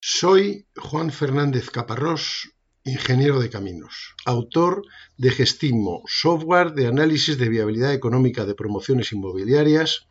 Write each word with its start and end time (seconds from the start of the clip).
Soy 0.00 0.68
Juan 0.76 1.10
Fernández 1.10 1.70
Caparrós, 1.70 2.52
ingeniero 2.84 3.40
de 3.40 3.50
caminos, 3.50 4.14
autor 4.24 4.82
de 5.16 5.32
Gestimo, 5.32 6.04
software 6.06 6.70
de 6.72 6.86
análisis 6.86 7.36
de 7.36 7.48
viabilidad 7.48 7.92
económica 7.92 8.46
de 8.46 8.54
promociones 8.54 9.12
inmobiliarias 9.12 10.06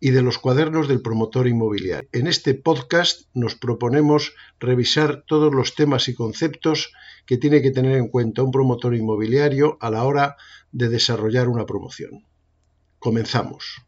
y 0.00 0.12
de 0.12 0.22
los 0.22 0.38
cuadernos 0.38 0.88
del 0.88 1.02
promotor 1.02 1.48
inmobiliario. 1.48 2.08
En 2.12 2.28
este 2.28 2.54
podcast 2.54 3.28
nos 3.34 3.56
proponemos 3.56 4.34
revisar 4.58 5.22
todos 5.26 5.54
los 5.54 5.74
temas 5.74 6.08
y 6.08 6.14
conceptos 6.14 6.90
que 7.26 7.36
tiene 7.36 7.60
que 7.60 7.72
tener 7.72 7.98
en 7.98 8.08
cuenta 8.08 8.42
un 8.42 8.50
promotor 8.50 8.94
inmobiliario 8.94 9.76
a 9.82 9.90
la 9.90 10.04
hora 10.04 10.36
de 10.72 10.88
desarrollar 10.88 11.48
una 11.48 11.66
promoción. 11.66 12.26
Comenzamos. 12.98 13.82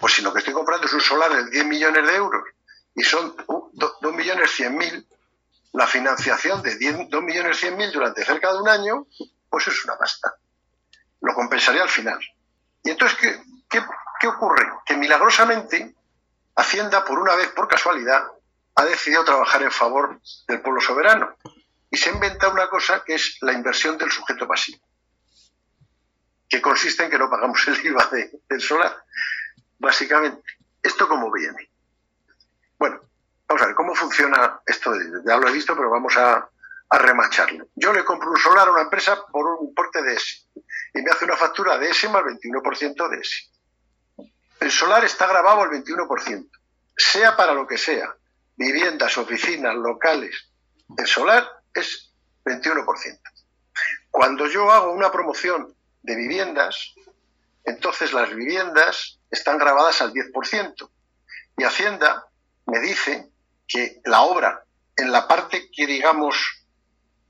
Pues 0.00 0.12
si 0.12 0.22
lo 0.22 0.32
que 0.32 0.40
estoy 0.40 0.54
comprando 0.54 0.88
es 0.88 0.92
un 0.92 1.00
solar 1.00 1.30
de 1.32 1.50
10 1.52 1.66
millones 1.66 2.04
de 2.04 2.16
euros 2.16 2.42
y 2.98 3.04
son 3.04 3.34
2 3.46 4.14
millones 4.14 4.50
100 4.50 4.76
mil, 4.76 5.08
la 5.72 5.86
financiación 5.86 6.60
de 6.62 7.06
2 7.08 7.22
millones 7.22 7.56
100 7.58 7.76
mil 7.76 7.92
durante 7.92 8.24
cerca 8.24 8.52
de 8.52 8.60
un 8.60 8.68
año, 8.68 9.06
pues 9.48 9.68
es 9.68 9.84
una 9.84 9.96
pasta. 9.96 10.34
Lo 11.20 11.32
compensaría 11.32 11.82
al 11.82 11.88
final. 11.88 12.18
Y 12.82 12.90
entonces, 12.90 13.16
¿qué, 13.18 13.40
qué, 13.70 13.82
qué 14.20 14.26
ocurre? 14.26 14.68
Que 14.84 14.96
milagrosamente 14.96 15.94
Hacienda, 16.58 17.04
por 17.04 17.20
una 17.20 17.36
vez, 17.36 17.50
por 17.52 17.68
casualidad, 17.68 18.32
ha 18.74 18.84
decidido 18.84 19.24
trabajar 19.24 19.62
en 19.62 19.70
favor 19.70 20.20
del 20.48 20.60
pueblo 20.60 20.80
soberano 20.80 21.36
y 21.88 21.96
se 21.96 22.10
inventa 22.10 22.48
una 22.48 22.68
cosa 22.68 23.04
que 23.04 23.14
es 23.14 23.38
la 23.42 23.52
inversión 23.52 23.96
del 23.96 24.10
sujeto 24.10 24.48
pasivo, 24.48 24.80
que 26.48 26.60
consiste 26.60 27.04
en 27.04 27.10
que 27.10 27.18
no 27.18 27.30
pagamos 27.30 27.64
el 27.68 27.76
IVA 27.86 28.10
del 28.48 28.60
solar. 28.60 29.04
Básicamente, 29.78 30.42
¿esto 30.82 31.06
cómo 31.06 31.30
viene? 31.30 31.70
Bueno, 32.78 33.00
vamos 33.46 33.62
a 33.62 33.66
ver 33.66 33.74
cómo 33.74 33.94
funciona 33.94 34.60
esto. 34.66 34.92
Ya 35.26 35.36
lo 35.36 35.48
he 35.48 35.52
visto, 35.52 35.76
pero 35.76 35.90
vamos 35.90 36.16
a, 36.16 36.48
remacharlo. 36.90 37.66
Yo 37.74 37.92
le 37.92 38.02
compro 38.02 38.30
un 38.30 38.38
solar 38.38 38.66
a 38.66 38.72
una 38.72 38.80
empresa 38.80 39.22
por 39.30 39.44
un 39.46 39.68
importe 39.68 40.02
de 40.02 40.14
S 40.14 40.46
y 40.94 41.02
me 41.02 41.10
hace 41.10 41.26
una 41.26 41.36
factura 41.36 41.76
de 41.76 41.90
S 41.90 42.08
más 42.08 42.22
21% 42.22 43.08
de 43.10 43.18
S. 43.18 44.30
El 44.60 44.70
solar 44.70 45.04
está 45.04 45.26
grabado 45.26 45.60
al 45.60 45.68
21%, 45.68 46.48
sea 46.96 47.36
para 47.36 47.52
lo 47.52 47.66
que 47.66 47.76
sea, 47.76 48.16
viviendas, 48.56 49.18
oficinas, 49.18 49.74
locales. 49.74 50.48
El 50.96 51.06
solar 51.06 51.46
es 51.74 52.10
21%. 52.46 53.20
Cuando 54.10 54.46
yo 54.46 54.70
hago 54.72 54.92
una 54.92 55.12
promoción 55.12 55.74
de 56.02 56.16
viviendas, 56.16 56.94
entonces 57.64 58.14
las 58.14 58.34
viviendas 58.34 59.18
están 59.30 59.58
grabadas 59.58 60.00
al 60.00 60.12
10%. 60.14 60.90
Y 61.58 61.64
Hacienda 61.64 62.27
me 62.68 62.80
dice 62.80 63.30
que 63.66 64.00
la 64.04 64.22
obra, 64.22 64.64
en 64.96 65.10
la 65.10 65.26
parte 65.26 65.70
que 65.70 65.86
digamos 65.86 66.64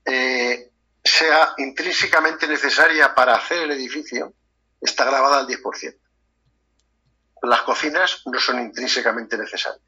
eh, 0.05 0.71
sea 1.03 1.53
intrínsecamente 1.57 2.47
necesaria 2.47 3.15
para 3.15 3.35
hacer 3.35 3.63
el 3.63 3.71
edificio, 3.71 4.33
está 4.81 5.05
grabada 5.05 5.39
al 5.39 5.47
10%. 5.47 5.97
Las 7.43 7.61
cocinas 7.61 8.21
no 8.25 8.39
son 8.39 8.59
intrínsecamente 8.59 9.37
necesarias. 9.37 9.81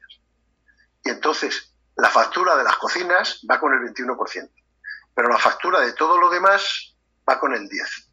Y 1.04 1.10
entonces 1.10 1.74
la 1.96 2.08
factura 2.08 2.56
de 2.56 2.64
las 2.64 2.76
cocinas 2.76 3.40
va 3.50 3.60
con 3.60 3.74
el 3.74 3.80
21%, 3.92 4.50
pero 5.14 5.28
la 5.28 5.38
factura 5.38 5.80
de 5.80 5.92
todo 5.92 6.18
lo 6.18 6.30
demás 6.30 6.94
va 7.28 7.38
con 7.38 7.52
el 7.52 7.68
10%. 7.68 8.08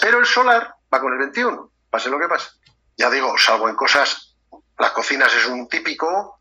Pero 0.00 0.18
el 0.18 0.26
solar 0.26 0.74
va 0.92 1.00
con 1.00 1.12
el 1.12 1.30
21%, 1.30 1.70
pase 1.90 2.10
lo 2.10 2.18
que 2.18 2.28
pase. 2.28 2.50
Ya 2.96 3.08
digo, 3.08 3.36
salvo 3.38 3.68
en 3.68 3.76
cosas, 3.76 4.36
las 4.78 4.90
cocinas 4.92 5.32
es 5.34 5.46
un 5.46 5.68
típico, 5.68 6.39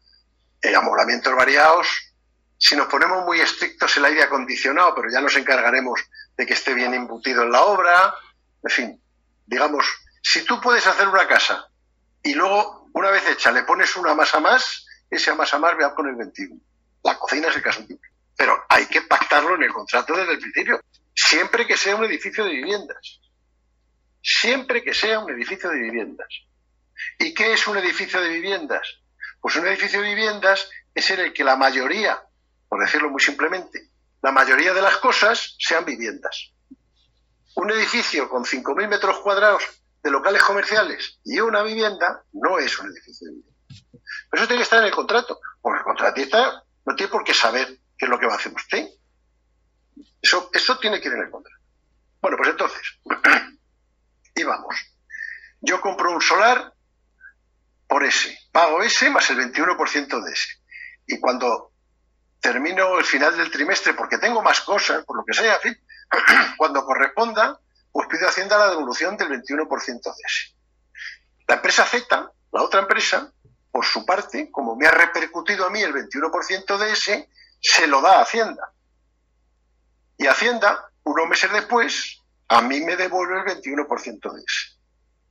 eh, 0.61 0.75
amoblamientos 0.75 1.35
variados. 1.35 1.87
Si 2.57 2.75
nos 2.75 2.87
ponemos 2.87 3.25
muy 3.25 3.39
estrictos, 3.39 3.95
el 3.97 4.05
aire 4.05 4.23
acondicionado, 4.23 4.93
pero 4.95 5.09
ya 5.09 5.21
nos 5.21 5.35
encargaremos 5.35 6.01
de 6.35 6.45
que 6.45 6.53
esté 6.53 6.73
bien 6.73 6.93
embutido 6.93 7.43
en 7.43 7.51
la 7.51 7.61
obra. 7.61 8.13
En 8.63 8.69
fin, 8.69 9.01
digamos, 9.45 9.85
si 10.21 10.43
tú 10.43 10.59
puedes 10.59 10.85
hacer 10.85 11.07
una 11.07 11.27
casa 11.27 11.69
y 12.21 12.33
luego, 12.33 12.89
una 12.93 13.09
vez 13.09 13.27
hecha, 13.29 13.51
le 13.51 13.63
pones 13.63 13.95
una 13.95 14.13
masa 14.13 14.39
más, 14.39 14.85
esa 15.09 15.35
masa 15.35 15.57
más 15.57 15.75
va 15.75 15.95
con 15.95 16.07
el 16.07 16.15
21. 16.15 16.59
La 17.03 17.17
cocina 17.17 17.47
es 17.47 17.55
el 17.55 17.61
caso 17.61 17.79
típico. 17.81 18.13
Pero 18.35 18.65
hay 18.69 18.85
que 18.87 19.01
pactarlo 19.01 19.55
en 19.55 19.63
el 19.63 19.73
contrato 19.73 20.15
desde 20.15 20.33
el 20.33 20.39
principio, 20.39 20.81
siempre 21.15 21.65
que 21.65 21.77
sea 21.77 21.95
un 21.95 22.05
edificio 22.05 22.43
de 22.43 22.51
viviendas. 22.51 23.19
Siempre 24.21 24.83
que 24.83 24.93
sea 24.93 25.19
un 25.19 25.31
edificio 25.31 25.69
de 25.69 25.79
viviendas. 25.79 26.27
¿Y 27.17 27.33
qué 27.33 27.53
es 27.53 27.65
un 27.67 27.77
edificio 27.77 28.21
de 28.21 28.29
viviendas? 28.29 28.98
Pues 29.41 29.55
un 29.55 29.67
edificio 29.67 30.01
de 30.01 30.09
viviendas 30.09 30.69
es 30.93 31.09
en 31.11 31.19
el 31.19 31.33
que 31.33 31.43
la 31.43 31.55
mayoría, 31.55 32.21
por 32.67 32.79
decirlo 32.81 33.09
muy 33.09 33.21
simplemente, 33.21 33.89
la 34.21 34.31
mayoría 34.31 34.73
de 34.73 34.81
las 34.81 34.97
cosas 34.97 35.55
sean 35.59 35.85
viviendas. 35.85 36.51
Un 37.55 37.71
edificio 37.71 38.29
con 38.29 38.43
5.000 38.43 38.87
metros 38.87 39.19
cuadrados 39.19 39.63
de 40.03 40.11
locales 40.11 40.43
comerciales 40.43 41.19
y 41.23 41.39
una 41.39 41.63
vivienda 41.63 42.23
no 42.33 42.57
es 42.59 42.77
un 42.79 42.87
edificio 42.87 43.27
de 43.27 43.35
vivienda. 43.35 43.59
Pero 44.29 44.43
eso 44.43 44.47
tiene 44.47 44.59
que 44.59 44.63
estar 44.63 44.79
en 44.79 44.85
el 44.85 44.91
contrato, 44.91 45.39
porque 45.61 45.79
el 45.79 45.85
contratista 45.85 46.63
no 46.85 46.95
tiene 46.95 47.11
por 47.11 47.23
qué 47.23 47.33
saber 47.33 47.67
qué 47.97 48.05
es 48.05 48.09
lo 48.09 48.19
que 48.19 48.27
va 48.27 48.33
a 48.33 48.37
hacer 48.37 48.53
usted. 48.53 48.87
Eso, 50.21 50.49
eso 50.53 50.77
tiene 50.77 50.99
que 50.99 51.07
ir 51.07 51.13
en 51.15 51.23
el 51.23 51.31
contrato. 51.31 51.57
Bueno, 52.21 52.37
pues 52.37 52.49
entonces, 52.49 52.99
y 54.35 54.43
vamos. 54.43 54.75
Yo 55.61 55.81
compro 55.81 56.13
un 56.13 56.21
solar 56.21 56.73
por 57.87 58.03
ese. 58.03 58.37
Pago 58.59 58.83
ese 58.83 59.09
más 59.09 59.29
el 59.29 59.37
21% 59.37 60.21
de 60.21 60.33
ese. 60.33 60.49
Y 61.07 61.17
cuando 61.17 61.71
termino 62.41 62.99
el 62.99 63.05
final 63.05 63.37
del 63.37 63.49
trimestre, 63.49 63.93
porque 63.93 64.17
tengo 64.17 64.41
más 64.41 64.59
cosas, 64.59 65.05
por 65.05 65.15
lo 65.15 65.23
que 65.23 65.33
sea, 65.33 65.57
cuando 66.57 66.83
corresponda, 66.83 67.57
pues 67.89 68.09
pido 68.09 68.25
a 68.25 68.29
Hacienda 68.31 68.57
la 68.57 68.71
devolución 68.71 69.15
del 69.15 69.29
21% 69.29 70.03
de 70.03 70.23
ese. 70.27 70.57
La 71.47 71.55
empresa 71.55 71.85
Z, 71.85 72.33
la 72.51 72.61
otra 72.61 72.81
empresa, 72.81 73.31
por 73.71 73.85
su 73.85 74.05
parte, 74.05 74.51
como 74.51 74.75
me 74.75 74.87
ha 74.87 74.91
repercutido 74.91 75.65
a 75.65 75.69
mí 75.69 75.81
el 75.81 75.93
21% 75.93 76.77
de 76.79 76.91
ese, 76.91 77.29
se 77.61 77.87
lo 77.87 78.01
da 78.01 78.19
a 78.19 78.23
Hacienda. 78.23 78.73
Y 80.17 80.27
Hacienda, 80.27 80.91
unos 81.03 81.29
meses 81.29 81.49
después, 81.53 82.21
a 82.49 82.61
mí 82.61 82.81
me 82.81 82.97
devuelve 82.97 83.53
el 83.53 83.61
21% 83.61 84.33
de 84.33 84.41
ese. 84.41 84.75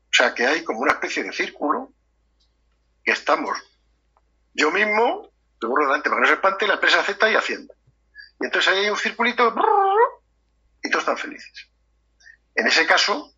O 0.04 0.12
sea 0.12 0.32
que 0.32 0.46
hay 0.46 0.64
como 0.64 0.80
una 0.80 0.92
especie 0.92 1.22
de 1.22 1.32
círculo 1.34 1.92
que 3.08 3.12
estamos 3.12 3.56
yo 4.52 4.70
mismo, 4.70 5.32
seguro 5.58 5.86
delante 5.86 6.10
para 6.10 6.16
que 6.16 6.20
no 6.20 6.26
se 6.26 6.34
espante, 6.34 6.66
la 6.66 6.74
empresa 6.74 7.02
Z 7.02 7.30
y 7.30 7.36
Hacienda. 7.36 7.74
Y 8.38 8.44
entonces 8.44 8.70
ahí 8.70 8.80
hay 8.80 8.90
un 8.90 8.98
circulito 8.98 9.48
y 10.82 10.90
todos 10.90 11.02
están 11.04 11.16
felices. 11.16 11.70
En 12.54 12.66
ese 12.66 12.86
caso, 12.86 13.32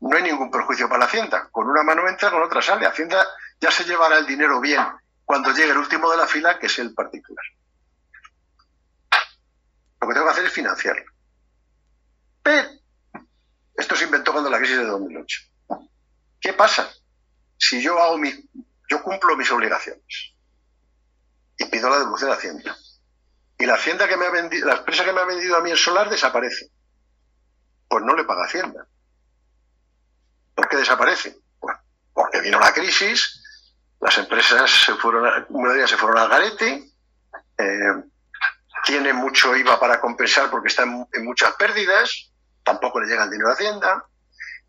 no 0.00 0.16
hay 0.16 0.22
ningún 0.22 0.48
perjuicio 0.48 0.88
para 0.88 1.00
la 1.00 1.04
Hacienda. 1.06 1.48
Con 1.50 1.68
una 1.68 1.82
mano 1.82 2.08
entra, 2.08 2.30
con 2.30 2.40
otra 2.40 2.62
sale. 2.62 2.86
Hacienda 2.86 3.26
ya 3.60 3.68
se 3.72 3.82
llevará 3.82 4.18
el 4.18 4.26
dinero 4.26 4.60
bien 4.60 4.86
cuando 5.24 5.50
llegue 5.50 5.72
el 5.72 5.78
último 5.78 6.08
de 6.08 6.18
la 6.18 6.28
fila, 6.28 6.60
que 6.60 6.66
es 6.66 6.78
el 6.78 6.94
particular. 6.94 7.44
Lo 10.00 10.06
que 10.06 10.14
tengo 10.14 10.26
que 10.26 10.32
hacer 10.32 10.44
es 10.44 10.52
financiarlo. 10.52 11.10
Pero 12.44 12.68
esto 13.74 13.96
se 13.96 14.04
inventó 14.04 14.30
cuando 14.30 14.50
la 14.50 14.58
crisis 14.58 14.76
de 14.76 14.84
2008. 14.84 15.40
¿Qué 16.40 16.52
pasa 16.52 16.88
si 17.58 17.82
yo 17.82 18.00
hago 18.00 18.18
mi, 18.18 18.30
yo 18.88 19.02
cumplo 19.02 19.36
mis 19.36 19.50
obligaciones 19.50 20.34
y 21.58 21.64
pido 21.66 21.88
la 21.88 21.98
devolución 21.98 22.30
de 22.30 22.36
Hacienda. 22.36 22.76
Y 23.58 23.66
la 23.66 23.74
Hacienda 23.74 24.06
que 24.06 24.16
me 24.16 24.26
ha 24.26 24.30
vendido, 24.30 24.68
la 24.68 24.76
empresa 24.76 25.04
que 25.04 25.12
me 25.12 25.20
ha 25.20 25.24
vendido 25.24 25.56
a 25.56 25.60
mí 25.60 25.70
el 25.70 25.78
solar 25.78 26.10
desaparece. 26.10 26.70
Pues 27.88 28.04
no 28.04 28.14
le 28.14 28.24
paga 28.24 28.44
Hacienda. 28.44 28.86
¿Por 30.54 30.68
qué 30.68 30.76
desaparece? 30.76 31.38
Bueno, 31.60 31.78
porque 32.12 32.40
vino 32.40 32.58
la 32.58 32.72
crisis, 32.72 33.42
las 34.00 34.16
empresas 34.18 34.70
se 34.70 34.94
fueron, 34.94 35.46
una 35.50 35.86
se 35.86 35.96
fueron 35.96 36.18
al 36.18 36.28
garete, 36.28 36.92
eh, 37.58 38.02
tiene 38.84 39.12
mucho 39.12 39.56
IVA 39.56 39.80
para 39.80 40.00
compensar 40.00 40.50
porque 40.50 40.68
están 40.68 41.06
en 41.12 41.24
muchas 41.24 41.54
pérdidas, 41.56 42.30
tampoco 42.62 43.00
le 43.00 43.06
llega 43.06 43.24
el 43.24 43.30
dinero 43.30 43.50
a 43.50 43.54
Hacienda, 43.54 44.04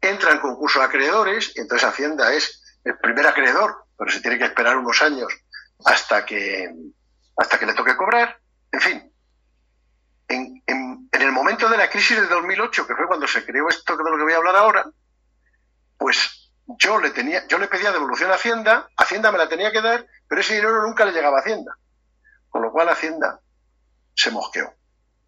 entra 0.02 0.32
en 0.32 0.40
concurso 0.40 0.80
de 0.80 0.86
acreedores, 0.86 1.52
entonces 1.56 1.88
Hacienda 1.88 2.34
es 2.34 2.80
el 2.84 2.98
primer 3.00 3.28
acreedor 3.28 3.87
pero 3.98 4.12
se 4.12 4.22
tiene 4.22 4.38
que 4.38 4.46
esperar 4.46 4.78
unos 4.78 5.02
años 5.02 5.28
hasta 5.86 6.26
que, 6.26 6.70
hasta 7.38 7.60
que 7.60 7.66
le 7.66 7.74
toque 7.74 7.96
cobrar. 7.96 8.40
En 8.72 8.82
fin, 8.82 9.14
en, 10.28 10.64
en, 10.66 11.10
el 11.12 11.32
momento 11.32 11.70
de 11.70 11.78
la 11.78 11.90
crisis 11.90 12.20
de 12.20 12.28
2008, 12.28 12.88
que 12.88 12.96
fue 12.96 13.08
cuando 13.08 13.28
se 13.28 13.46
creó 13.46 13.70
esto 13.70 13.98
de 13.98 14.04
lo 14.04 14.18
que 14.18 14.24
voy 14.24 14.34
a 14.34 14.38
hablar 14.38 14.56
ahora, 14.56 14.86
pues 15.98 16.52
yo 16.68 17.00
le, 17.00 17.12
tenía, 17.12 17.48
yo 17.48 17.58
le 17.58 17.68
pedía 17.68 17.92
devolución 17.92 18.30
a 18.32 18.36
Hacienda, 18.36 18.90
Hacienda 18.98 19.32
me 19.32 19.38
la 19.38 19.50
tenía 19.50 19.72
que 19.72 19.82
dar, 19.82 20.06
pero 20.28 20.42
ese 20.42 20.56
dinero 20.56 20.82
nunca 20.86 21.06
le 21.06 21.12
llegaba 21.12 21.38
a 21.38 21.42
Hacienda. 21.42 21.78
Con 22.50 22.62
lo 22.62 22.72
cual 22.72 22.90
Hacienda 22.90 23.40
se 24.14 24.32
mosqueó 24.32 24.74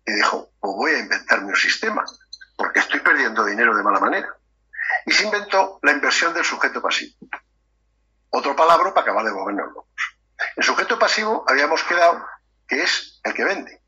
y 0.06 0.14
dijo, 0.14 0.52
pues 0.60 0.74
voy 0.76 0.92
a 0.92 1.00
inventarme 1.00 1.50
un 1.50 1.56
sistema, 1.56 2.04
porque 2.58 2.80
estoy 2.80 3.00
perdiendo 3.00 3.46
dinero 3.46 3.76
de 3.76 3.84
mala 3.84 4.00
manera. 4.00 4.36
Y 5.06 5.12
se 5.12 5.24
inventó 5.24 5.80
la 5.84 5.92
inversión 5.92 6.34
del 6.34 6.44
sujeto 6.44 6.82
pasivo. 6.82 7.16
Otro 8.30 8.56
palabra 8.56 8.94
para 8.94 9.04
acabar 9.04 9.26
de 9.26 9.32
movernos 9.32 9.68
locos. 9.74 9.86
En 10.56 10.64
sujeto 10.64 10.98
pasivo 10.98 11.44
habíamos 11.48 11.84
quedado 11.84 12.26
que 12.68 12.84
es 12.84 13.20
el 13.24 13.34
que 13.34 13.44
vende. 13.44 13.82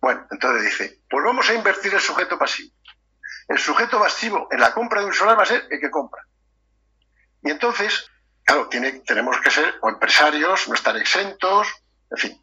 Bueno, 0.00 0.26
entonces 0.30 0.64
dice, 0.64 1.00
pues 1.08 1.24
vamos 1.24 1.48
a 1.48 1.54
invertir 1.54 1.94
el 1.94 2.00
sujeto 2.00 2.38
pasivo. 2.38 2.74
El 3.48 3.58
sujeto 3.58 4.00
pasivo 4.00 4.48
en 4.50 4.60
la 4.60 4.72
compra 4.72 5.00
de 5.00 5.06
un 5.06 5.12
solar 5.12 5.38
va 5.38 5.42
a 5.42 5.46
ser 5.46 5.66
el 5.70 5.78
que 5.78 5.90
compra. 5.90 6.26
Y 7.42 7.50
entonces, 7.50 8.06
claro, 8.44 8.68
tiene, 8.68 8.92
tenemos 9.06 9.38
que 9.40 9.50
ser 9.50 9.74
o 9.82 9.90
empresarios, 9.90 10.68
no 10.68 10.74
estar 10.74 10.96
exentos, 10.96 11.68
en 12.10 12.16
fin. 12.16 12.42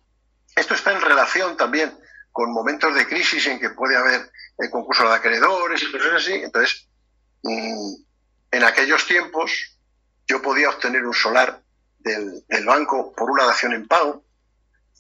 Esto 0.56 0.74
está 0.74 0.92
en 0.92 1.02
relación 1.02 1.58
también 1.58 1.98
con 2.32 2.54
momentos 2.54 2.94
de 2.94 3.08
crisis 3.08 3.48
en 3.48 3.60
que 3.60 3.72
puede 3.72 3.98
haber 3.98 4.32
el 4.58 4.70
concurso 4.70 5.08
de 5.08 5.16
acreedores 5.16 5.82
y 5.82 5.92
cosas 5.92 6.14
así. 6.14 6.34
Entonces, 6.34 6.88
mm, 7.44 7.94
en 8.52 8.64
aquellos 8.64 9.06
tiempos, 9.06 9.79
yo 10.30 10.42
podía 10.42 10.70
obtener 10.70 11.04
un 11.06 11.14
solar 11.14 11.62
del, 11.98 12.44
banco 12.66 13.12
por 13.14 13.32
una 13.32 13.46
dación 13.46 13.74
en 13.74 13.88
pago 13.88 14.24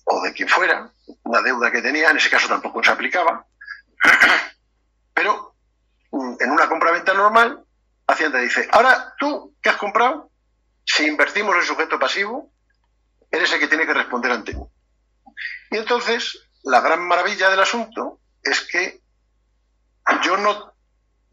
o 0.05 0.21
de 0.23 0.33
quien 0.33 0.49
fuera, 0.49 0.91
una 1.23 1.41
deuda 1.41 1.71
que 1.71 1.83
tenía, 1.83 2.09
en 2.09 2.17
ese 2.17 2.31
caso 2.31 2.47
tampoco 2.47 2.83
se 2.83 2.89
aplicaba, 2.89 3.45
pero 5.13 5.55
mm, 6.11 6.35
en 6.39 6.51
una 6.51 6.67
compra-venta 6.67 7.13
normal, 7.13 7.63
Hacienda 8.07 8.39
dice, 8.39 8.67
ahora 8.71 9.13
tú, 9.19 9.55
¿qué 9.61 9.69
has 9.69 9.77
comprado? 9.77 10.31
Si 10.83 11.05
invertimos 11.05 11.55
en 11.55 11.61
sujeto 11.61 11.99
pasivo, 11.99 12.51
eres 13.29 13.53
el 13.53 13.59
que 13.59 13.67
tiene 13.67 13.85
que 13.85 13.93
responder 13.93 14.31
ante 14.31 14.55
mí. 14.55 14.63
Y 15.69 15.77
entonces, 15.77 16.39
la 16.63 16.81
gran 16.81 17.07
maravilla 17.07 17.51
del 17.51 17.59
asunto 17.59 18.19
es 18.41 18.61
que 18.61 19.03
yo 20.23 20.37
no 20.37 20.73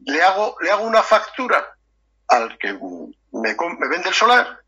le 0.00 0.22
hago, 0.22 0.56
le 0.60 0.70
hago 0.70 0.84
una 0.84 1.02
factura 1.02 1.74
al 2.28 2.58
que 2.58 2.78
me, 3.32 3.54
vende 3.88 4.08
el 4.08 4.14
solar 4.14 4.60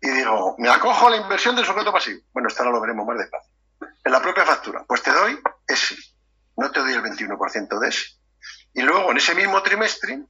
y 0.00 0.08
digo, 0.10 0.54
me 0.58 0.68
acojo 0.68 1.06
a 1.06 1.10
la 1.10 1.16
inversión 1.16 1.56
del 1.56 1.64
sujeto 1.64 1.92
pasivo. 1.92 2.20
Bueno, 2.32 2.48
esto 2.48 2.62
ahora 2.62 2.74
lo 2.74 2.80
veremos 2.80 3.06
más 3.06 3.18
despacio. 3.18 3.52
En 4.04 4.12
la 4.12 4.20
propia 4.20 4.44
factura, 4.44 4.84
pues 4.86 5.02
te 5.02 5.10
doy 5.10 5.38
ese, 5.66 5.96
no 6.56 6.70
te 6.70 6.80
doy 6.80 6.92
el 6.92 7.02
21% 7.02 7.78
de 7.78 7.88
ese. 7.88 8.06
Y 8.74 8.82
luego, 8.82 9.10
en 9.10 9.16
ese 9.16 9.34
mismo 9.34 9.62
trimestre, 9.62 10.22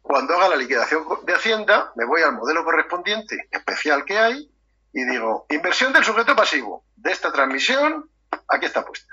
cuando 0.00 0.34
haga 0.34 0.48
la 0.48 0.56
liquidación 0.56 1.04
de 1.24 1.34
Hacienda, 1.34 1.92
me 1.94 2.04
voy 2.04 2.22
al 2.22 2.32
modelo 2.32 2.64
correspondiente 2.64 3.48
especial 3.50 4.04
que 4.04 4.18
hay 4.18 4.50
y 4.92 5.04
digo, 5.04 5.46
inversión 5.48 5.92
del 5.92 6.04
sujeto 6.04 6.34
pasivo 6.34 6.84
de 6.96 7.12
esta 7.12 7.32
transmisión, 7.32 8.10
aquí 8.48 8.66
está 8.66 8.84
puesta. 8.84 9.12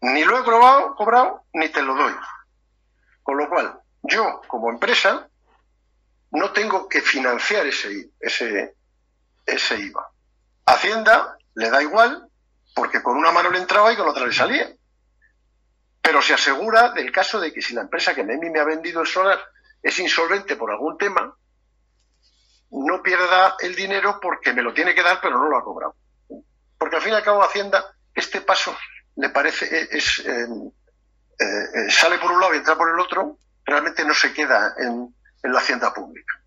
Ni 0.00 0.24
lo 0.24 0.38
he 0.38 0.44
cobrado, 0.44 0.96
cobrado 0.96 1.44
ni 1.52 1.68
te 1.68 1.82
lo 1.82 1.94
doy. 1.94 2.14
Con 3.22 3.36
lo 3.36 3.48
cual, 3.48 3.80
yo 4.02 4.40
como 4.48 4.70
empresa 4.70 5.28
no 6.32 6.52
tengo 6.52 6.88
que 6.88 7.00
financiar 7.00 7.66
ese, 7.66 8.10
ese, 8.20 8.74
ese 9.44 9.78
IVA. 9.78 10.10
Hacienda 10.66 11.36
le 11.54 11.70
da 11.70 11.82
igual 11.82 12.28
porque 12.74 13.02
con 13.02 13.16
una 13.16 13.30
mano 13.30 13.50
le 13.50 13.58
entraba 13.58 13.92
y 13.92 13.96
con 13.96 14.08
otra 14.08 14.26
le 14.26 14.32
salía. 14.32 14.72
Pero 16.00 16.22
se 16.22 16.34
asegura 16.34 16.90
del 16.92 17.12
caso 17.12 17.38
de 17.38 17.52
que 17.52 17.60
si 17.60 17.74
la 17.74 17.82
empresa 17.82 18.14
que 18.14 18.24
me 18.24 18.60
ha 18.60 18.64
vendido 18.64 19.02
el 19.02 19.06
solar 19.06 19.40
es 19.82 19.98
insolvente 19.98 20.56
por 20.56 20.70
algún 20.70 20.96
tema, 20.96 21.36
no 22.70 23.02
pierda 23.02 23.56
el 23.60 23.74
dinero 23.74 24.18
porque 24.20 24.54
me 24.54 24.62
lo 24.62 24.72
tiene 24.72 24.94
que 24.94 25.02
dar 25.02 25.20
pero 25.20 25.38
no 25.38 25.48
lo 25.48 25.58
ha 25.58 25.64
cobrado. 25.64 25.94
Porque 26.78 26.96
al 26.96 27.02
fin 27.02 27.12
y 27.12 27.16
al 27.16 27.22
cabo 27.22 27.42
Hacienda, 27.42 27.94
este 28.14 28.40
paso 28.40 28.74
le 29.16 29.28
parece, 29.28 29.66
e, 29.66 29.88
es, 29.90 30.20
eh, 30.20 30.46
eh, 31.38 31.90
sale 31.90 32.18
por 32.18 32.32
un 32.32 32.40
lado 32.40 32.54
y 32.54 32.58
entra 32.58 32.76
por 32.76 32.88
el 32.88 32.98
otro, 32.98 33.38
realmente 33.64 34.04
no 34.04 34.14
se 34.14 34.32
queda 34.32 34.74
en, 34.78 35.14
en 35.42 35.52
la 35.52 35.60
hacienda 35.60 35.92
pública. 35.92 36.42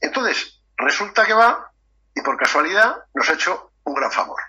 Entonces, 0.00 0.60
resulta 0.76 1.24
que 1.24 1.34
va 1.34 1.72
y 2.14 2.20
por 2.22 2.36
casualidad 2.36 3.04
nos 3.14 3.28
ha 3.28 3.34
hecho 3.34 3.72
un 3.84 3.94
gran 3.94 4.10
favor. 4.10 4.40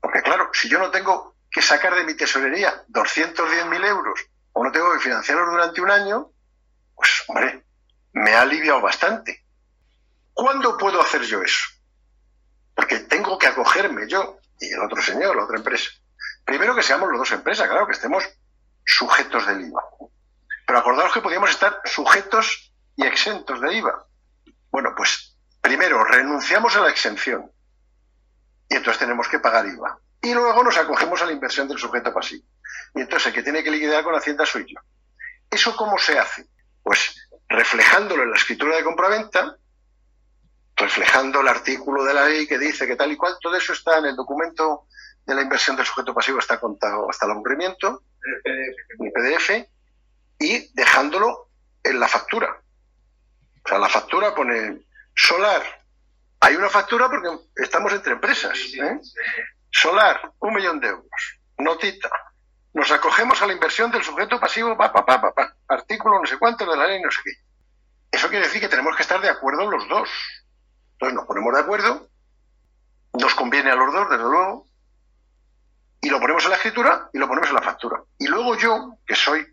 Porque 0.00 0.22
claro, 0.22 0.50
si 0.52 0.68
yo 0.68 0.78
no 0.78 0.90
tengo 0.90 1.36
que 1.50 1.62
sacar 1.62 1.94
de 1.94 2.04
mi 2.04 2.14
tesorería 2.14 2.84
210.000 2.88 3.86
euros 3.86 4.20
o 4.52 4.64
no 4.64 4.72
tengo 4.72 4.92
que 4.92 5.00
financiarlo 5.00 5.50
durante 5.50 5.80
un 5.80 5.90
año, 5.90 6.30
pues 6.94 7.10
hombre, 7.28 7.64
me 8.12 8.34
ha 8.34 8.42
aliviado 8.42 8.80
bastante. 8.80 9.44
¿Cuándo 10.32 10.76
puedo 10.76 11.00
hacer 11.00 11.22
yo 11.22 11.42
eso? 11.42 11.66
Porque 12.74 13.00
tengo 13.00 13.38
que 13.38 13.46
acogerme 13.46 14.08
yo 14.08 14.38
y 14.60 14.72
el 14.72 14.80
otro 14.80 15.00
señor, 15.00 15.36
la 15.36 15.44
otra 15.44 15.58
empresa. 15.58 15.90
Primero 16.44 16.74
que 16.74 16.82
seamos 16.82 17.08
los 17.08 17.18
dos 17.18 17.32
empresas, 17.32 17.68
claro, 17.68 17.86
que 17.86 17.92
estemos 17.92 18.24
sujetos 18.84 19.46
del 19.46 19.62
IVA. 19.62 19.82
Pero 20.66 20.78
acordaos 20.78 21.12
que 21.12 21.20
podíamos 21.20 21.50
estar 21.50 21.80
sujetos 21.84 22.72
y 22.96 23.04
exentos 23.04 23.60
de 23.60 23.74
IVA. 23.74 24.06
Bueno, 24.70 24.94
pues 24.96 25.36
primero 25.60 26.04
renunciamos 26.04 26.76
a 26.76 26.80
la 26.80 26.90
exención 26.90 27.50
y 28.68 28.76
entonces 28.76 28.98
tenemos 28.98 29.28
que 29.28 29.38
pagar 29.38 29.66
IVA. 29.66 29.98
Y 30.22 30.32
luego 30.32 30.64
nos 30.64 30.76
acogemos 30.78 31.20
a 31.20 31.26
la 31.26 31.32
inversión 31.32 31.68
del 31.68 31.78
sujeto 31.78 32.12
pasivo. 32.12 32.46
Y 32.94 33.02
entonces 33.02 33.26
el 33.28 33.34
que 33.34 33.42
tiene 33.42 33.62
que 33.62 33.70
liquidar 33.70 34.02
con 34.04 34.14
Hacienda 34.14 34.46
soy 34.46 34.64
yo. 34.66 34.80
¿Eso 35.50 35.76
cómo 35.76 35.98
se 35.98 36.18
hace? 36.18 36.46
Pues 36.82 37.28
reflejándolo 37.48 38.22
en 38.22 38.30
la 38.30 38.36
escritura 38.36 38.76
de 38.76 38.84
compraventa, 38.84 39.56
reflejando 40.76 41.40
el 41.40 41.48
artículo 41.48 42.04
de 42.04 42.14
la 42.14 42.24
ley 42.24 42.46
que 42.46 42.58
dice 42.58 42.86
que 42.86 42.96
tal 42.96 43.12
y 43.12 43.16
cual, 43.16 43.36
todo 43.40 43.54
eso 43.54 43.72
está 43.72 43.98
en 43.98 44.06
el 44.06 44.16
documento 44.16 44.86
de 45.24 45.34
la 45.34 45.42
inversión 45.42 45.76
del 45.76 45.86
sujeto 45.86 46.14
pasivo, 46.14 46.38
está 46.38 46.58
contado 46.58 47.08
hasta 47.08 47.26
el 47.26 47.32
aburrimiento, 47.32 48.02
en 48.44 49.06
el 49.06 49.12
PDF, 49.12 49.68
y 50.44 50.70
dejándolo 50.74 51.48
en 51.82 51.98
la 51.98 52.06
factura. 52.06 52.60
O 53.64 53.68
sea, 53.68 53.78
la 53.78 53.88
factura 53.88 54.34
pone 54.34 54.82
solar. 55.16 55.62
Hay 56.40 56.54
una 56.54 56.68
factura 56.68 57.08
porque 57.08 57.28
estamos 57.56 57.92
entre 57.92 58.12
empresas. 58.12 58.58
¿eh? 58.74 59.00
Solar, 59.70 60.32
un 60.40 60.54
millón 60.54 60.80
de 60.80 60.88
euros. 60.88 61.40
Notita. 61.58 62.10
Nos 62.74 62.90
acogemos 62.90 63.40
a 63.40 63.46
la 63.46 63.54
inversión 63.54 63.90
del 63.90 64.02
sujeto 64.02 64.38
pasivo, 64.38 64.76
pa, 64.76 64.92
pa, 64.92 65.06
pa, 65.06 65.32
pa, 65.32 65.56
artículo 65.68 66.20
no 66.20 66.26
sé 66.26 66.38
cuánto 66.38 66.66
de 66.66 66.76
la 66.76 66.86
ley, 66.86 67.00
no 67.00 67.10
sé 67.10 67.20
qué. 67.24 67.30
Eso 68.10 68.28
quiere 68.28 68.46
decir 68.46 68.60
que 68.60 68.68
tenemos 68.68 68.96
que 68.96 69.02
estar 69.02 69.20
de 69.20 69.30
acuerdo 69.30 69.70
los 69.70 69.88
dos. 69.88 70.10
Entonces 70.92 71.14
nos 71.14 71.26
ponemos 71.26 71.54
de 71.54 71.60
acuerdo, 71.60 72.08
nos 73.14 73.34
conviene 73.34 73.70
a 73.70 73.76
los 73.76 73.92
dos, 73.92 74.10
desde 74.10 74.24
luego, 74.24 74.66
y 76.00 76.10
lo 76.10 76.20
ponemos 76.20 76.44
en 76.44 76.50
la 76.50 76.56
escritura 76.56 77.08
y 77.12 77.18
lo 77.18 77.28
ponemos 77.28 77.48
en 77.48 77.54
la 77.54 77.62
factura. 77.62 78.02
Y 78.18 78.26
luego 78.26 78.56
yo, 78.56 78.98
que 79.06 79.14
soy 79.14 79.46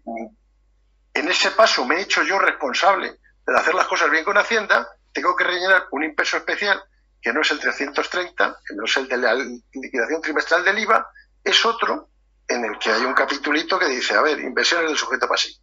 en 1.14 1.28
ese 1.30 1.52
paso 1.52 1.86
me 1.86 1.96
he 1.96 2.02
hecho 2.02 2.24
yo 2.24 2.40
responsable 2.40 3.20
de 3.46 3.58
hacer 3.58 3.74
las 3.74 3.88
cosas 3.88 4.10
bien 4.10 4.24
con 4.24 4.38
Hacienda, 4.38 4.88
tengo 5.12 5.36
que 5.36 5.44
rellenar 5.44 5.88
un 5.92 6.04
impreso 6.04 6.38
especial 6.38 6.82
que 7.22 7.34
no 7.34 7.42
es 7.42 7.52
el 7.52 7.60
330, 7.60 8.60
que 8.66 8.76
no 8.76 8.86
es 8.86 8.98
el 8.98 9.08
de 9.08 9.18
la 9.18 9.36
liquidación 9.36 10.22
trimestral 10.22 10.64
del 10.64 10.80
IVA, 10.80 11.08
es 11.44 11.66
otro 11.66 12.10
en 12.48 12.66
el 12.66 12.80
que 12.80 12.92
hay 12.92 13.04
un 13.04 13.14
capitulito 13.14 13.78
que 13.78 13.88
dice, 13.88 14.16
a 14.16 14.22
ver, 14.22 14.40
inversiones 14.40 14.88
del 14.88 14.98
sujeto 14.98 15.28
pasivo. 15.28 15.60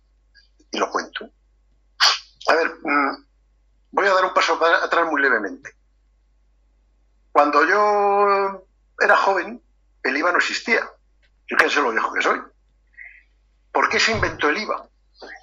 Y 0.70 0.78
lo 0.78 0.90
cuento. 0.90 1.28
A 2.49 2.54
ver, 2.54 2.76
mm, 2.82 3.26
voy 3.90 4.06
a 4.06 4.14
dar 4.14 4.25
un 4.25 4.34
paso 4.34 4.62
atrás 4.64 5.06
muy 5.06 5.20
levemente. 5.20 5.73
Cuando 7.32 7.64
yo 7.66 8.66
era 9.00 9.16
joven, 9.16 9.62
el 10.02 10.16
IVA 10.16 10.32
no 10.32 10.38
existía. 10.38 10.88
Fíjense 11.46 11.80
lo 11.80 11.90
viejo 11.90 12.12
que 12.12 12.23
soy. 12.23 12.40
¿Por 13.73 13.88
qué 13.88 13.99
se 13.99 14.12
inventó 14.12 14.49
el 14.49 14.58
IVA? 14.58 14.88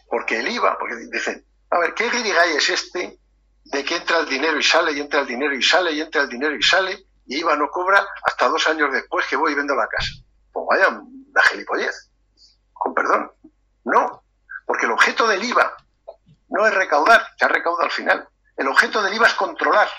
Porque 0.08 0.40
el 0.40 0.48
IVA, 0.48 0.78
porque 0.78 0.96
dicen, 1.12 1.46
a 1.72 1.80
ver, 1.80 1.94
¿qué 1.94 2.10
guirigay 2.10 2.56
es 2.56 2.70
este 2.70 3.20
de 3.66 3.84
que 3.84 3.98
entra 3.98 4.20
el 4.20 4.28
dinero 4.28 4.60
y 4.60 4.64
sale, 4.64 4.92
y 4.92 5.00
entra 5.00 5.22
el 5.22 5.28
dinero 5.28 5.56
y 5.56 5.64
sale, 5.64 5.92
y 5.92 6.02
entra 6.02 6.22
el 6.22 6.30
dinero 6.30 6.56
y 6.56 6.62
sale, 6.62 7.06
y 7.26 7.40
IVA 7.40 7.56
no 7.56 7.70
cobra 7.70 8.06
hasta 8.24 8.48
dos 8.48 8.68
años 8.68 8.92
después 8.92 9.26
que 9.28 9.36
voy 9.36 9.54
y 9.54 9.56
vendo 9.56 9.76
la 9.76 9.88
casa? 9.88 10.10
Pues 10.52 10.66
vaya, 10.70 11.02
la 11.34 11.44
gilipollez, 11.44 12.12
con 12.74 12.94
perdón. 12.94 13.32
No, 13.84 14.24
porque 14.66 14.86
el 14.86 14.92
objeto 14.92 15.28
del 15.28 15.44
IVA 15.44 15.76
no 16.50 16.66
es 16.66 16.74
recaudar, 16.74 17.26
ya 17.40 17.48
recauda 17.48 17.84
al 17.84 17.92
final. 17.92 18.28
El 18.56 18.68
objeto 18.68 19.02
del 19.02 19.14
IVA 19.14 19.28
es 19.28 19.34
controlar. 19.34 19.90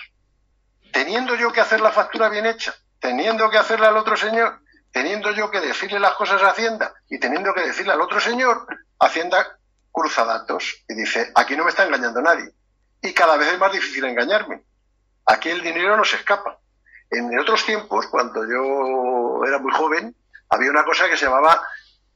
Teniendo 0.93 1.35
yo 1.35 1.53
que 1.53 1.61
hacer 1.61 1.81
la 1.81 1.91
factura 1.91 2.29
bien 2.29 2.47
hecha, 2.47 2.75
teniendo 3.01 3.51
que 3.51 3.59
hacerla 3.59 3.89
al 3.89 3.97
otro 3.97 4.17
señor, 4.17 4.61
teniendo 4.93 5.31
yo 5.33 5.51
que 5.51 5.61
decirle 5.61 6.01
las 6.01 6.15
cosas 6.15 6.43
a 6.43 6.51
Hacienda 6.51 6.95
y 7.11 7.19
teniendo 7.19 7.53
que 7.53 7.61
decirle 7.61 7.93
al 7.93 8.01
otro 8.01 8.19
señor, 8.19 8.67
Hacienda 8.99 9.59
cruza 9.97 10.27
datos 10.27 10.85
y 10.87 10.95
dice, 10.95 11.33
aquí 11.35 11.57
no 11.57 11.65
me 11.65 11.71
está 11.71 11.87
engañando 11.87 12.21
nadie. 12.21 12.51
Y 13.01 13.15
cada 13.15 13.39
vez 13.39 13.51
es 13.51 13.59
más 13.59 13.73
difícil 13.73 14.05
engañarme. 14.05 14.63
Aquí 15.25 15.49
el 15.49 15.63
dinero 15.63 15.97
no 15.97 16.05
se 16.05 16.17
escapa. 16.17 16.59
En 17.11 17.39
otros 17.39 17.65
tiempos, 17.65 18.07
cuando 18.09 18.47
yo 18.47 19.43
era 19.47 19.59
muy 19.59 19.73
joven, 19.73 20.15
había 20.51 20.71
una 20.71 20.85
cosa 20.85 21.09
que 21.09 21.17
se 21.17 21.25
llamaba 21.25 21.67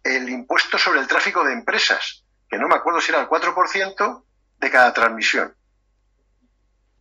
el 0.05 0.29
impuesto 0.29 0.77
sobre 0.77 1.01
el 1.01 1.09
tráfico 1.09 1.43
de 1.43 1.55
empresas, 1.55 2.25
que 2.51 2.59
no 2.59 2.69
me 2.69 2.75
acuerdo 2.75 3.01
si 3.01 3.13
era 3.13 3.23
el 3.23 3.29
4% 3.29 4.25
de 4.59 4.71
cada 4.71 4.93
transmisión. 4.93 5.55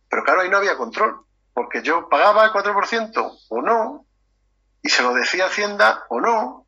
Pero 0.08 0.24
claro, 0.24 0.40
ahí 0.40 0.48
no 0.48 0.56
había 0.56 0.78
control, 0.78 1.26
porque 1.52 1.82
yo 1.82 2.08
pagaba 2.08 2.44
el 2.44 2.52
4% 2.52 3.38
o 3.50 3.62
no, 3.62 4.06
y 4.82 4.88
se 4.88 5.02
lo 5.02 5.12
decía 5.12 5.46
Hacienda 5.46 6.04
o 6.08 6.22
no, 6.22 6.66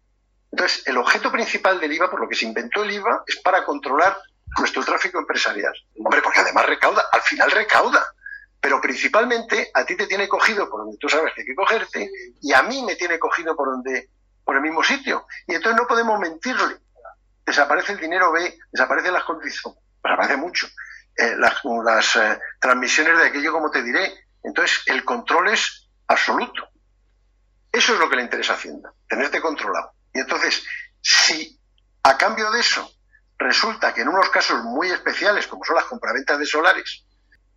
entonces, 0.52 0.86
el 0.86 0.98
objeto 0.98 1.32
principal 1.32 1.80
del 1.80 1.94
IVA, 1.94 2.10
por 2.10 2.20
lo 2.20 2.28
que 2.28 2.36
se 2.36 2.44
inventó 2.44 2.82
el 2.82 2.92
IVA, 2.92 3.24
es 3.26 3.36
para 3.40 3.64
controlar 3.64 4.18
nuestro 4.58 4.84
tráfico 4.84 5.18
empresarial. 5.18 5.72
Hombre, 5.98 6.20
porque 6.20 6.40
además 6.40 6.66
recauda, 6.66 7.02
al 7.10 7.22
final 7.22 7.50
recauda. 7.50 8.04
Pero 8.60 8.80
principalmente 8.80 9.70
a 9.74 9.84
ti 9.84 9.96
te 9.96 10.06
tiene 10.06 10.28
cogido 10.28 10.68
por 10.70 10.82
donde 10.82 10.98
tú 10.98 11.08
sabes 11.08 11.32
que 11.34 11.40
hay 11.40 11.46
que 11.46 11.54
cogerte 11.54 12.10
y 12.40 12.52
a 12.52 12.62
mí 12.62 12.84
me 12.84 12.94
tiene 12.94 13.18
cogido 13.18 13.56
por 13.56 13.68
donde 13.68 14.10
por 14.44 14.54
el 14.54 14.62
mismo 14.62 14.84
sitio. 14.84 15.26
Y 15.48 15.54
entonces 15.54 15.80
no 15.80 15.88
podemos 15.88 16.20
mentirle. 16.20 16.76
Desaparece 17.44 17.92
el 17.92 17.98
dinero 17.98 18.30
B, 18.30 18.58
desaparecen 18.70 19.14
las 19.14 19.24
condiciones, 19.24 19.80
desaparece 20.02 20.36
mucho. 20.36 20.68
Eh, 21.16 21.34
las, 21.36 22.16
eh, 22.16 22.38
transmisiones 22.60 23.18
de 23.18 23.26
aquello, 23.26 23.52
como 23.52 23.70
te 23.70 23.82
diré. 23.82 24.26
Entonces, 24.44 24.82
el 24.86 25.04
control 25.04 25.48
es 25.48 25.88
absoluto. 26.06 26.68
Eso 27.72 27.94
es 27.94 27.98
lo 27.98 28.08
que 28.08 28.16
le 28.16 28.22
interesa 28.22 28.52
a 28.52 28.56
Hacienda, 28.56 28.92
tenerte 29.08 29.40
controlado. 29.40 29.92
Y 30.12 30.20
entonces, 30.20 30.64
si 31.00 31.58
a 32.02 32.16
cambio 32.16 32.50
de 32.50 32.60
eso 32.60 32.90
resulta 33.38 33.92
que 33.92 34.02
en 34.02 34.08
unos 34.08 34.30
casos 34.30 34.62
muy 34.62 34.90
especiales, 34.90 35.46
como 35.46 35.64
son 35.64 35.76
las 35.76 35.84
compraventas 35.86 36.38
de 36.38 36.46
solares, 36.46 37.04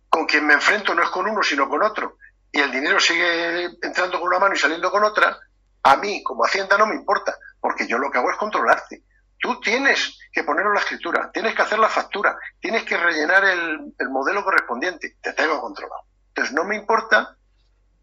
con 0.08 0.26
quien 0.26 0.46
me 0.46 0.54
enfrento 0.54 0.94
no 0.94 1.02
es 1.02 1.10
con 1.10 1.28
uno, 1.28 1.42
sino 1.42 1.68
con 1.68 1.82
otro, 1.82 2.18
y 2.50 2.60
el 2.60 2.72
dinero 2.72 2.98
sigue 2.98 3.64
entrando 3.82 4.18
con 4.18 4.28
una 4.28 4.38
mano 4.38 4.54
y 4.54 4.58
saliendo 4.58 4.90
con 4.90 5.04
otra, 5.04 5.38
a 5.82 5.96
mí, 5.96 6.22
como 6.22 6.44
Hacienda, 6.44 6.78
no 6.78 6.86
me 6.86 6.94
importa, 6.94 7.36
porque 7.60 7.86
yo 7.86 7.98
lo 7.98 8.10
que 8.10 8.18
hago 8.18 8.30
es 8.30 8.36
controlarte. 8.36 9.02
Tú 9.38 9.60
tienes 9.60 10.18
que 10.32 10.42
ponerlo 10.42 10.70
en 10.70 10.74
la 10.74 10.80
escritura, 10.80 11.30
tienes 11.32 11.54
que 11.54 11.62
hacer 11.62 11.78
la 11.78 11.88
factura, 11.88 12.36
tienes 12.58 12.84
que 12.84 12.96
rellenar 12.96 13.44
el, 13.44 13.92
modelo 14.10 14.42
correspondiente, 14.42 15.16
te 15.20 15.32
tengo 15.34 15.60
controlado. 15.60 16.02
Entonces 16.28 16.54
no 16.54 16.64
me 16.64 16.76
importa, 16.76 17.36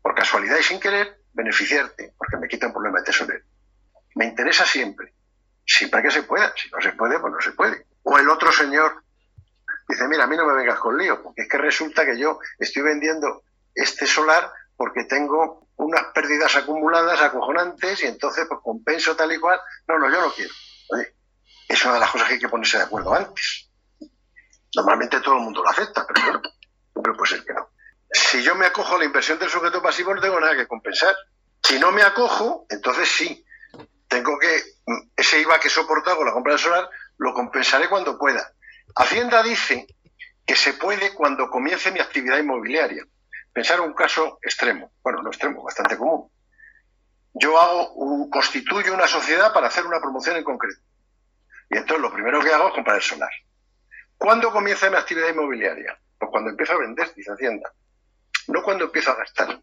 por 0.02 0.16
casualidad 0.16 0.58
y 0.58 0.64
sin 0.64 0.80
querer, 0.80 1.24
beneficiarte, 1.34 2.14
porque 2.18 2.38
me 2.38 2.48
quita 2.48 2.68
un 2.68 2.74
problema 2.74 3.00
de 3.00 3.06
tesorero. 3.06 3.44
Me 4.16 4.26
interesa 4.26 4.66
siempre, 4.66 5.14
siempre 5.66 6.02
que 6.02 6.12
se 6.12 6.24
pueda. 6.24 6.54
Si 6.56 6.70
no 6.70 6.82
se 6.82 6.94
puede, 6.94 7.20
pues 7.20 7.34
no 7.34 7.42
se 7.42 7.52
puede. 7.52 7.88
O 8.04 8.18
el 8.18 8.30
otro 8.30 8.52
señor 8.52 9.04
dice, 9.88 10.08
mira, 10.08 10.26
a 10.26 10.28
mí 10.28 10.38
no 10.38 10.46
me 10.46 10.54
vengas 10.54 10.80
con 10.80 10.98
lío, 10.98 11.22
porque 11.22 11.44
es 11.44 11.50
que 11.50 11.58
resulta 11.58 12.06
que 12.06 12.18
yo 12.18 12.40
estoy 12.60 12.84
vendiendo 12.84 13.44
este 13.74 14.06
solar 14.06 14.52
porque 14.76 15.06
tengo 15.06 15.68
unas 15.78 16.04
pérdidas 16.14 16.56
acumuladas 16.56 17.22
acojonantes 17.22 18.04
y 18.04 18.08
entonces 18.08 18.46
pues 18.48 18.60
compenso 18.64 19.16
tal 19.16 19.32
y 19.32 19.40
cual. 19.40 19.60
No, 19.88 19.98
no, 19.98 20.10
yo 20.10 20.22
no 20.22 20.32
quiero. 20.34 20.54
Oye, 20.92 21.16
es 21.68 21.84
una 21.86 21.96
de 21.96 22.00
las 22.00 22.12
cosas 22.12 22.28
que 22.28 22.34
hay 22.36 22.40
que 22.40 22.50
ponerse 22.50 22.78
de 22.78 22.84
acuerdo 22.84 23.14
antes. 23.14 23.70
Normalmente 24.76 25.22
todo 25.22 25.36
el 25.36 25.42
mundo 25.42 25.64
lo 25.64 25.70
acepta, 25.70 26.06
pero 26.08 26.26
bueno, 26.26 26.42
pero 26.94 27.16
puede 27.16 27.30
ser 27.30 27.46
que 27.46 27.54
no. 27.54 27.70
Si 28.12 28.44
yo 28.44 28.56
me 28.56 28.66
acojo 28.66 28.96
a 28.96 29.00
la 29.00 29.06
inversión 29.06 29.40
del 29.40 29.50
sujeto 29.50 29.82
pasivo 29.82 30.14
no 30.14 30.22
tengo 30.22 30.40
nada 30.40 30.56
que 30.56 30.68
compensar. 30.68 31.16
Si 31.64 31.80
no 31.80 31.92
me 31.92 32.04
acojo, 32.04 32.66
entonces 32.70 33.10
sí, 33.10 33.44
tengo 34.14 34.38
que, 34.38 34.62
ese 35.16 35.42
IVA 35.42 35.60
que 35.60 35.70
he 35.70 35.72
soportado 35.72 36.18
con 36.18 36.28
la 36.28 36.34
compra 36.34 36.54
del 36.54 36.60
solar, 36.60 36.88
lo 37.18 37.34
compensaré 37.34 37.90
cuando 37.90 38.18
pueda. 38.18 38.54
Hacienda 38.96 39.42
dice 39.42 39.88
que 40.46 40.56
se 40.56 40.74
puede 40.74 41.14
cuando 41.16 41.50
comience 41.50 41.92
mi 41.92 42.00
actividad 42.00 42.38
inmobiliaria. 42.38 43.04
Pensar 43.52 43.82
un 43.82 43.94
caso 43.94 44.40
extremo, 44.42 44.92
bueno, 45.04 45.22
no 45.24 45.30
extremo, 45.30 45.64
bastante 45.64 45.98
común. 45.98 46.30
Yo 47.34 47.60
hago, 47.60 48.30
constituyo 48.30 48.94
una 48.94 49.08
sociedad 49.08 49.52
para 49.52 49.68
hacer 49.68 49.86
una 49.86 50.00
promoción 50.00 50.38
en 50.38 50.44
concreto. 50.44 50.82
Y 51.70 51.78
entonces 51.78 52.02
lo 52.02 52.14
primero 52.14 52.42
que 52.42 52.54
hago 52.54 52.68
es 52.68 52.74
comprar 52.74 52.98
el 52.98 53.02
solar. 53.02 53.32
¿Cuándo 54.18 54.52
comienza 54.52 54.90
mi 54.92 54.98
actividad 54.98 55.30
inmobiliaria? 55.30 56.00
Pues 56.20 56.30
cuando 56.30 56.52
empiezo 56.52 56.74
a 56.74 56.78
vender, 56.78 57.12
dice 57.16 57.32
Hacienda. 57.32 57.74
No 58.48 58.62
cuando 58.62 58.86
empiezo 58.86 59.12
a 59.12 59.16
gastar. 59.16 59.60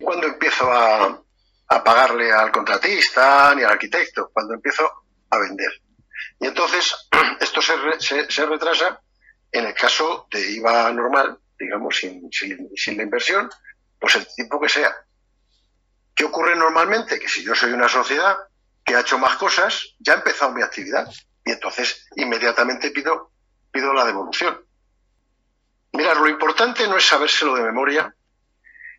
Cuando 0.00 0.26
empiezo 0.26 0.70
a, 0.72 1.23
pagarle 1.66 2.32
al 2.32 2.50
contratista 2.50 3.54
ni 3.54 3.62
al 3.62 3.72
arquitecto. 3.72 4.30
Cuando 4.32 4.54
empiezo 4.54 4.88
a 5.30 5.38
vender. 5.38 5.72
Y 6.40 6.46
entonces 6.46 6.94
esto 7.40 7.60
se, 7.60 8.30
se 8.30 8.46
retrasa 8.46 9.00
en 9.54 9.66
el 9.66 9.74
caso 9.74 10.26
de 10.32 10.50
IVA 10.50 10.92
normal, 10.92 11.38
digamos, 11.58 11.96
sin, 11.96 12.28
sin, 12.32 12.96
la 12.96 13.02
inversión, 13.04 13.48
pues 14.00 14.16
el 14.16 14.26
tiempo 14.34 14.60
que 14.60 14.68
sea. 14.68 14.92
¿Qué 16.12 16.24
ocurre 16.24 16.56
normalmente? 16.56 17.20
Que 17.20 17.28
si 17.28 17.44
yo 17.44 17.54
soy 17.54 17.72
una 17.72 17.88
sociedad 17.88 18.36
que 18.84 18.96
ha 18.96 19.00
hecho 19.00 19.16
más 19.16 19.36
cosas, 19.36 19.94
ya 20.00 20.14
ha 20.14 20.16
empezado 20.16 20.52
mi 20.52 20.62
actividad 20.62 21.08
y 21.44 21.52
entonces 21.52 22.04
inmediatamente 22.16 22.90
pido, 22.90 23.30
pido 23.70 23.92
la 23.92 24.04
devolución. 24.04 24.60
Mira, 25.92 26.14
lo 26.14 26.26
importante 26.28 26.88
no 26.88 26.96
es 26.96 27.06
sabérselo 27.06 27.54
de 27.54 27.62
memoria, 27.62 28.12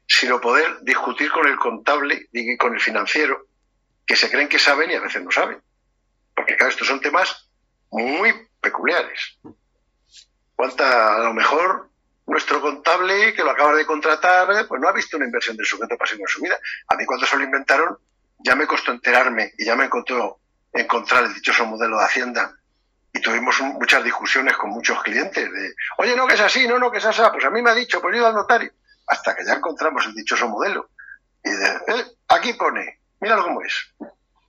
sino 0.07 0.39
poder 0.39 0.79
discutir 0.81 1.31
con 1.31 1.47
el 1.47 1.57
contable 1.57 2.27
y 2.31 2.57
con 2.57 2.73
el 2.73 2.79
financiero, 2.79 3.47
que 4.05 4.15
se 4.15 4.29
creen 4.29 4.47
que 4.47 4.59
saben 4.59 4.91
y 4.91 4.95
a 4.95 5.01
veces 5.01 5.23
no 5.23 5.31
saben. 5.31 5.61
Porque 6.35 6.55
claro, 6.55 6.71
estos 6.71 6.87
son 6.87 7.01
temas 7.01 7.49
muy 7.89 8.33
peculiares. 8.61 9.39
Cuánta, 10.55 11.15
a 11.15 11.19
lo 11.19 11.33
mejor 11.33 11.89
nuestro 12.27 12.61
contable 12.61 13.33
que 13.33 13.43
lo 13.43 13.51
acaba 13.51 13.75
de 13.75 13.85
contratar, 13.85 14.67
pues 14.67 14.81
no 14.81 14.89
ha 14.89 14.93
visto 14.93 15.17
una 15.17 15.25
inversión 15.25 15.55
del 15.55 15.65
sujeto 15.65 15.97
pasivo 15.97 16.21
en 16.21 16.27
su 16.27 16.41
vida. 16.41 16.57
A 16.87 16.95
mí 16.95 17.05
cuando 17.05 17.25
se 17.25 17.37
lo 17.37 17.43
inventaron, 17.43 17.97
ya 18.39 18.55
me 18.55 18.67
costó 18.67 18.91
enterarme 18.91 19.53
y 19.57 19.65
ya 19.65 19.75
me 19.75 19.85
encontró 19.85 20.39
encontrar 20.73 21.25
el 21.25 21.33
dichoso 21.33 21.65
modelo 21.65 21.97
de 21.97 22.05
Hacienda. 22.05 22.55
Y 23.13 23.21
tuvimos 23.21 23.61
muchas 23.61 24.03
discusiones 24.03 24.57
con 24.57 24.71
muchos 24.71 25.01
clientes 25.01 25.51
de, 25.51 25.73
oye, 25.97 26.15
no 26.15 26.27
que 26.27 26.33
es 26.33 26.41
así, 26.41 26.67
no, 26.67 26.77
no 26.77 26.91
que 26.91 26.97
es 26.97 27.05
así, 27.05 27.21
pues 27.31 27.45
a 27.45 27.49
mí 27.49 27.61
me 27.61 27.69
ha 27.69 27.75
dicho, 27.75 28.01
pues 28.01 28.17
yo 28.17 28.27
al 28.27 28.33
notario. 28.33 28.71
Hasta 29.07 29.35
que 29.35 29.45
ya 29.45 29.53
encontramos 29.53 30.05
el 30.05 30.15
dichoso 30.15 30.47
modelo. 30.47 30.89
Y 31.43 31.51
de, 31.51 32.17
aquí 32.27 32.53
pone, 32.53 33.01
mira 33.19 33.37
cómo 33.41 33.61
es. 33.61 33.93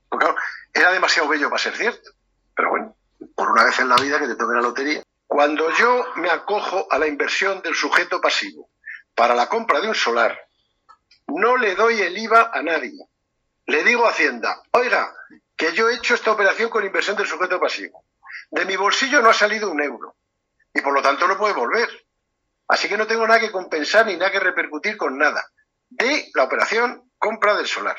Porque 0.08 0.26
era 0.72 0.92
demasiado 0.92 1.28
bello 1.28 1.50
para 1.50 1.62
ser 1.62 1.76
cierto. 1.76 2.10
Pero 2.54 2.70
bueno, 2.70 2.96
por 3.34 3.50
una 3.50 3.64
vez 3.64 3.78
en 3.80 3.88
la 3.88 3.96
vida 3.96 4.18
que 4.18 4.26
te 4.26 4.36
toque 4.36 4.54
la 4.54 4.62
lotería. 4.62 5.02
Cuando 5.26 5.70
yo 5.72 6.06
me 6.16 6.30
acojo 6.30 6.86
a 6.90 6.98
la 6.98 7.06
inversión 7.06 7.60
del 7.62 7.75
sujeto 7.75 8.20
pasivo 8.20 8.70
para 9.14 9.34
la 9.34 9.48
compra 9.48 9.80
de 9.80 9.88
un 9.88 9.94
solar, 9.94 10.38
no 11.26 11.56
le 11.56 11.75
doy 11.75 12.00
el 12.00 12.16
IVA 12.16 12.50
a 12.52 12.62
nadie. 12.62 12.98
Le 13.66 13.82
digo 13.82 14.06
a 14.06 14.10
Hacienda, 14.10 14.62
oiga, 14.70 15.12
que 15.56 15.72
yo 15.72 15.88
he 15.88 15.94
hecho 15.96 16.14
esta 16.14 16.30
operación 16.30 16.70
con 16.70 16.84
inversión 16.84 17.16
del 17.16 17.26
sujeto 17.26 17.58
pasivo. 17.58 18.04
De 18.50 18.64
mi 18.64 18.76
bolsillo 18.76 19.20
no 19.20 19.30
ha 19.30 19.34
salido 19.34 19.70
un 19.70 19.82
euro 19.82 20.14
y 20.72 20.80
por 20.80 20.92
lo 20.92 21.02
tanto 21.02 21.26
no 21.26 21.36
puede 21.36 21.54
volver. 21.54 21.88
Así 22.68 22.88
que 22.88 22.96
no 22.96 23.06
tengo 23.06 23.26
nada 23.26 23.40
que 23.40 23.52
compensar 23.52 24.06
ni 24.06 24.16
nada 24.16 24.32
que 24.32 24.40
repercutir 24.40 24.96
con 24.96 25.16
nada 25.18 25.44
de 25.88 26.30
la 26.35 26.44
operación 26.44 27.11
compra 27.18 27.56
del 27.56 27.66
solar. 27.66 27.96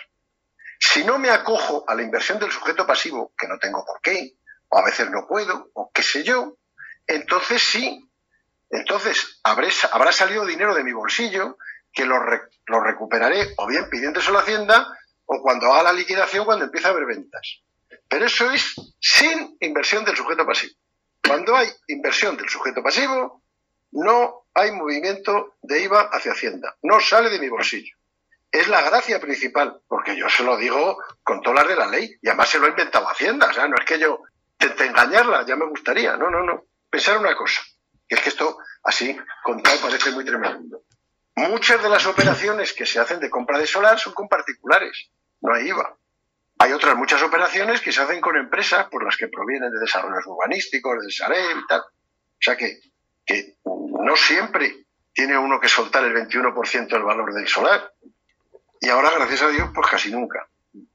Si 0.80 1.04
no 1.04 1.18
me 1.18 1.30
acojo 1.30 1.84
a 1.88 1.96
la 1.96 2.04
inversión 2.04 2.40
del 2.40 2.52
sujeto 2.52 2.86
pasivo, 2.86 3.34
que 3.38 3.48
no 3.48 3.58
tengo 3.58 3.84
por 3.86 4.02
qué, 4.02 4.34
o 4.70 4.78
a 4.78 4.86
veces 4.86 5.10
no 5.10 5.26
puedo, 5.28 5.72
o 5.74 5.92
qué 5.94 6.04
sé 6.04 6.24
yo, 6.24 6.58
entonces 7.08 7.64
sí, 7.64 8.08
entonces 8.70 9.40
habrá 9.44 10.12
salido 10.12 10.46
dinero 10.46 10.76
de 10.76 10.84
mi 10.84 10.92
bolsillo 10.92 11.58
que 11.94 12.06
lo, 12.06 12.20
recuperaré 12.84 13.54
o 13.58 13.66
bien 13.66 13.90
pidiéndoselo 13.90 14.38
a 14.38 14.42
Hacienda 14.42 14.88
o 15.26 15.42
cuando 15.42 15.74
haga 15.74 15.84
la 15.84 15.94
liquidación 15.94 16.46
cuando 16.46 16.66
empieza 16.66 16.90
a 16.90 16.92
haber 16.92 17.06
ventas. 17.06 17.64
Pero 18.08 18.26
eso 18.26 18.52
es 18.52 18.76
sin 19.00 19.58
inversión 19.60 20.06
del 20.06 20.16
sujeto 20.16 20.46
pasivo. 20.46 20.74
Cuando 21.26 21.56
hay 21.56 21.70
inversión 21.88 22.38
del 22.38 22.50
sujeto 22.50 22.84
pasivo, 22.84 23.42
no 23.92 24.46
hay 24.54 24.72
movimiento 24.72 25.56
de 25.62 25.82
IVA 25.82 26.10
hacia 26.12 26.32
Hacienda. 26.32 26.76
No 26.84 27.00
sale 27.00 27.30
de 27.30 27.40
mi 27.40 27.50
bolsillo. 27.50 27.96
Es 28.52 28.68
la 28.68 28.82
gracia 28.82 29.20
principal, 29.20 29.82
porque 29.88 30.18
yo 30.18 30.30
se 30.30 30.44
lo 30.44 30.58
digo 30.58 30.98
con 31.24 31.42
todas 31.42 31.60
las 31.60 31.68
de 31.68 31.76
la 31.76 31.88
ley, 31.88 32.16
y 32.22 32.28
además 32.28 32.50
se 32.50 32.60
lo 32.60 32.66
ha 32.66 32.70
inventado 32.70 33.10
Hacienda. 33.10 33.48
O 33.48 33.54
sea, 33.54 33.68
no 33.68 33.76
es 33.78 33.86
que 33.86 34.00
yo 34.00 34.22
intente 34.60 34.86
engañarla, 34.86 35.46
ya 35.46 35.56
me 35.56 35.68
gustaría. 35.68 36.16
No, 36.18 36.30
no, 36.30 36.44
no. 36.44 36.66
Pensar 36.90 37.18
una 37.18 37.36
cosa, 37.36 37.62
que 38.08 38.16
es 38.16 38.22
que 38.22 38.30
esto, 38.30 38.58
así, 38.84 39.16
contado, 39.44 39.80
parece 39.82 40.12
muy 40.12 40.26
tremendo. 40.26 40.82
Muchas 41.36 41.84
de 41.84 41.90
las 41.90 42.06
operaciones 42.08 42.74
que 42.74 42.86
se 42.86 43.00
hacen 43.00 43.20
de 43.20 43.30
compra 43.30 43.60
de 43.60 43.68
solar 43.68 44.00
son 44.00 44.14
con 44.14 44.28
particulares 44.28 45.12
no 45.42 45.54
hay 45.54 45.68
IVA. 45.70 45.98
Hay 46.60 46.72
otras 46.72 46.96
muchas 46.96 47.22
operaciones 47.22 47.82
que 47.82 47.92
se 47.92 48.02
hacen 48.02 48.20
con 48.20 48.36
empresas 48.36 48.88
por 48.90 49.04
las 49.04 49.16
que 49.16 49.28
provienen 49.28 49.72
de 49.72 49.80
desarrollos 49.80 50.26
urbanísticos, 50.26 51.04
de 51.04 51.12
Sareb 51.12 51.58
y 51.58 51.68
tal. 51.68 51.82
O 51.82 52.40
sea 52.40 52.58
que, 52.58 52.80
que 53.28 53.58
no 53.64 54.16
siempre 54.16 54.86
tiene 55.14 55.38
uno 55.38 55.60
que 55.60 55.68
soltar 55.68 56.04
el 56.06 56.14
21% 56.14 56.88
del 56.88 57.04
valor 57.04 57.34
del 57.34 57.48
solar. 57.48 57.94
Y 58.80 58.90
ahora, 58.90 59.12
gracias 59.12 59.42
a 59.42 59.50
Dios, 59.50 59.70
pues 59.76 59.88
casi 59.88 60.12
nunca. 60.12 60.48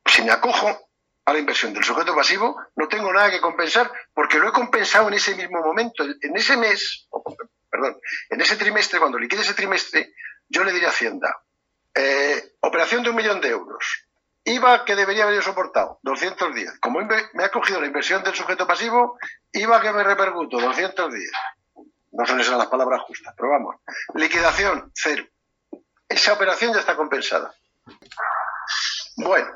Si 0.07 0.23
me 0.23 0.33
acojo 0.33 0.89
a 1.25 1.33
la 1.33 1.39
inversión 1.39 1.73
del 1.75 1.85
sujeto 1.85 2.15
pasivo, 2.15 2.57
no 2.77 2.89
tengo 2.89 3.13
nada 3.13 3.31
que 3.31 3.41
compensar 3.41 3.93
porque 4.15 4.39
lo 4.39 4.49
he 4.49 4.53
compensado 4.53 5.09
en 5.09 5.15
ese 5.15 5.35
mismo 5.35 5.61
momento. 5.61 6.05
En 6.05 6.37
ese 6.37 6.57
mes, 6.57 7.09
perdón, 7.71 7.99
en 8.31 8.41
ese 8.41 8.57
trimestre, 8.57 8.99
cuando 8.99 9.19
liquide 9.19 9.43
ese 9.43 9.55
trimestre, 9.55 10.15
yo 10.49 10.65
le 10.65 10.73
diré 10.73 10.87
a 10.87 10.91
Hacienda, 10.91 11.43
eh, 11.95 12.55
operación 12.61 13.03
de 13.03 13.11
un 13.11 13.17
millón 13.17 13.41
de 13.41 13.49
euros. 13.49 14.07
IVA 14.45 14.85
que 14.85 14.97
debería 14.97 15.25
haber 15.25 15.43
soportado, 15.43 16.01
210. 16.03 16.79
Como 16.81 17.01
me 17.01 17.45
ha 17.45 17.51
cogido 17.51 17.81
la 17.81 17.87
inversión 17.87 18.25
del 18.25 18.35
sujeto 18.35 18.67
pasivo, 18.67 19.19
IVA 19.53 19.81
que 19.81 19.93
me 19.93 20.03
repercuto, 20.03 20.59
210. 20.61 21.31
No 22.13 22.27
son 22.27 22.41
esas 22.41 22.59
las 22.59 22.67
palabras 22.67 23.03
justas, 23.03 23.35
pero 23.37 23.51
vamos. 23.51 23.77
Liquidación, 24.15 24.93
cero. 24.95 25.25
Esa 26.09 26.35
operación 26.35 26.75
ya 26.75 26.81
está 26.81 26.95
compensada. 26.95 27.55
Bueno, 29.17 29.49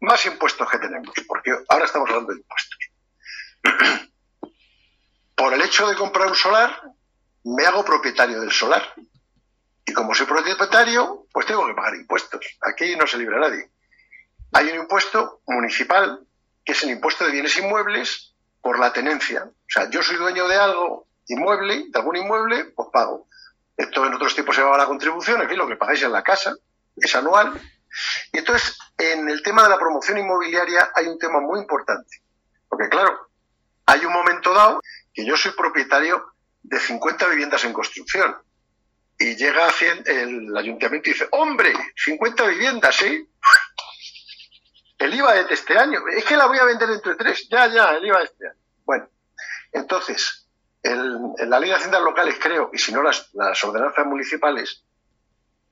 más 0.00 0.24
impuestos 0.26 0.70
que 0.70 0.78
tenemos, 0.78 1.14
porque 1.26 1.52
ahora 1.68 1.84
estamos 1.84 2.08
hablando 2.08 2.32
de 2.32 2.40
impuestos. 2.40 2.78
Por 5.36 5.52
el 5.52 5.60
hecho 5.60 5.86
de 5.86 5.96
comprar 5.96 6.28
un 6.28 6.34
solar, 6.34 6.80
me 7.44 7.66
hago 7.66 7.84
propietario 7.84 8.40
del 8.40 8.52
solar. 8.52 8.82
Y 9.84 9.92
como 9.92 10.14
soy 10.14 10.26
propietario, 10.26 11.26
pues 11.30 11.46
tengo 11.46 11.66
que 11.66 11.74
pagar 11.74 11.94
impuestos. 11.94 12.40
Aquí 12.62 12.96
no 12.96 13.06
se 13.06 13.18
libra 13.18 13.38
nadie. 13.38 13.70
Hay 14.52 14.68
un 14.70 14.80
impuesto 14.80 15.42
municipal, 15.46 16.26
que 16.64 16.72
es 16.72 16.82
el 16.84 16.90
impuesto 16.90 17.24
de 17.26 17.32
bienes 17.32 17.56
inmuebles 17.58 18.34
por 18.62 18.78
la 18.78 18.92
tenencia. 18.92 19.44
O 19.44 19.68
sea, 19.68 19.90
yo 19.90 20.02
soy 20.02 20.16
dueño 20.16 20.48
de 20.48 20.56
algo 20.56 21.05
inmueble, 21.28 21.86
de 21.88 21.98
algún 21.98 22.16
inmueble, 22.16 22.66
pues 22.76 22.88
pago. 22.92 23.28
Esto 23.76 24.06
en 24.06 24.14
otros 24.14 24.34
tiempos 24.34 24.54
se 24.54 24.62
llamaba 24.62 24.78
la 24.78 24.86
contribución, 24.86 25.42
en 25.42 25.48
fin, 25.48 25.58
lo 25.58 25.68
que 25.68 25.76
pagáis 25.76 26.02
en 26.02 26.12
la 26.12 26.22
casa, 26.22 26.54
es 26.96 27.14
anual. 27.14 27.60
Y 28.32 28.38
entonces, 28.38 28.78
en 28.96 29.28
el 29.28 29.42
tema 29.42 29.62
de 29.62 29.68
la 29.68 29.78
promoción 29.78 30.18
inmobiliaria 30.18 30.90
hay 30.94 31.06
un 31.06 31.18
tema 31.18 31.40
muy 31.40 31.60
importante. 31.60 32.22
Porque 32.68 32.88
claro, 32.88 33.30
hay 33.86 34.04
un 34.04 34.12
momento 34.12 34.52
dado 34.52 34.80
que 35.12 35.24
yo 35.24 35.36
soy 35.36 35.52
propietario 35.52 36.32
de 36.62 36.80
50 36.80 37.28
viviendas 37.28 37.64
en 37.64 37.72
construcción. 37.72 38.36
Y 39.18 39.34
llega 39.36 39.68
el 40.04 40.54
ayuntamiento 40.56 41.08
y 41.08 41.12
dice, 41.12 41.28
hombre, 41.30 41.72
50 41.96 42.46
viviendas, 42.48 42.96
¿sí? 42.96 43.26
El 44.98 45.14
IVA 45.14 45.34
de 45.34 45.54
este 45.54 45.78
año, 45.78 46.00
es 46.08 46.24
que 46.24 46.36
la 46.36 46.46
voy 46.46 46.58
a 46.58 46.64
vender 46.64 46.90
entre 46.90 47.14
tres, 47.14 47.48
ya, 47.50 47.66
ya, 47.66 47.92
el 47.92 48.04
IVA 48.04 48.18
de 48.18 48.24
este 48.24 48.46
año. 48.48 48.58
Bueno, 48.84 49.08
entonces, 49.72 50.45
en 50.86 51.50
la 51.50 51.58
ley 51.58 51.70
de 51.70 51.76
haciendas 51.76 52.02
locales, 52.02 52.36
creo, 52.40 52.70
y 52.72 52.78
si 52.78 52.92
no 52.92 53.02
las, 53.02 53.28
ordenanzas 53.64 54.06
municipales, 54.06 54.82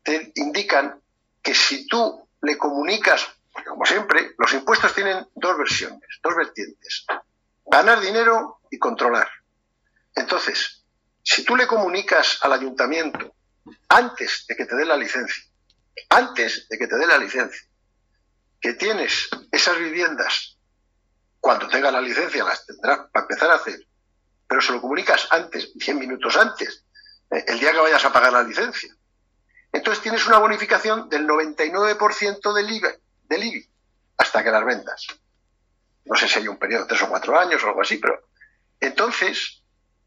te 0.03 0.33
indican 0.37 1.01
que 1.43 1.55
si 1.55 1.87
tú 1.87 2.29
le 2.43 2.59
comunicas, 2.59 3.27
como 3.67 3.85
siempre, 3.85 4.35
los 4.39 4.53
impuestos 4.53 4.95
tienen 4.95 5.27
dos 5.35 5.57
versiones, 5.57 6.09
dos 6.23 6.37
vertientes. 6.37 7.07
Ganar 7.67 8.01
dinero 8.01 8.61
y 8.71 8.79
controlar. 8.79 9.29
Entonces, 10.15 10.85
si 11.23 11.45
tú 11.45 11.57
le 11.57 11.67
comunicas 11.67 12.39
al 12.43 12.53
ayuntamiento 12.53 13.35
antes 13.89 14.47
de 14.47 14.57
que 14.57 14.67
te 14.67 14.77
dé 14.77 14.85
la 14.85 14.97
licencia, 14.97 15.45
antes 16.11 16.69
de 16.69 16.79
que 16.79 16.87
te 16.87 16.97
dé 16.97 17.07
la 17.07 17.19
licencia, 17.19 17.63
que 18.61 18.75
tienes 18.75 19.29
esas 19.51 19.79
viviendas, 19.79 20.59
cuando 21.41 21.69
tenga 21.69 21.91
la 21.91 22.01
licencia 22.01 22.45
las 22.45 22.67
tendrás 22.67 23.11
para 23.13 23.25
empezar 23.25 23.51
a 23.51 23.55
hacer, 23.55 23.87
pero 24.47 24.61
se 24.61 24.73
lo 24.73 24.81
comunicas 24.81 25.29
antes, 25.31 25.73
100 25.79 25.99
minutos 25.99 26.37
antes, 26.37 26.85
eh, 27.31 27.45
el 27.49 27.59
día 27.59 27.73
que 27.73 27.79
vayas 27.79 28.05
a 28.05 28.13
pagar 28.13 28.33
la 28.33 28.43
licencia. 28.43 28.95
Entonces 29.73 30.03
tienes 30.03 30.27
una 30.27 30.39
bonificación 30.39 31.09
del 31.09 31.27
99% 31.27 32.53
del 32.53 32.71
IBI, 32.71 32.89
del 33.25 33.45
IBI 33.45 33.69
hasta 34.17 34.45
que 34.45 34.51
las 34.51 34.65
vendas. 34.65 35.07
No 36.05 36.17
sé 36.17 36.29
si 36.29 36.39
hay 36.39 36.49
un 36.49 36.59
periodo 36.59 36.83
de 36.83 36.89
tres 36.89 37.03
o 37.03 37.09
cuatro 37.09 37.39
años 37.39 37.63
o 37.65 37.69
algo 37.69 37.83
así, 37.83 37.97
pero 37.99 38.29
entonces, 38.81 39.63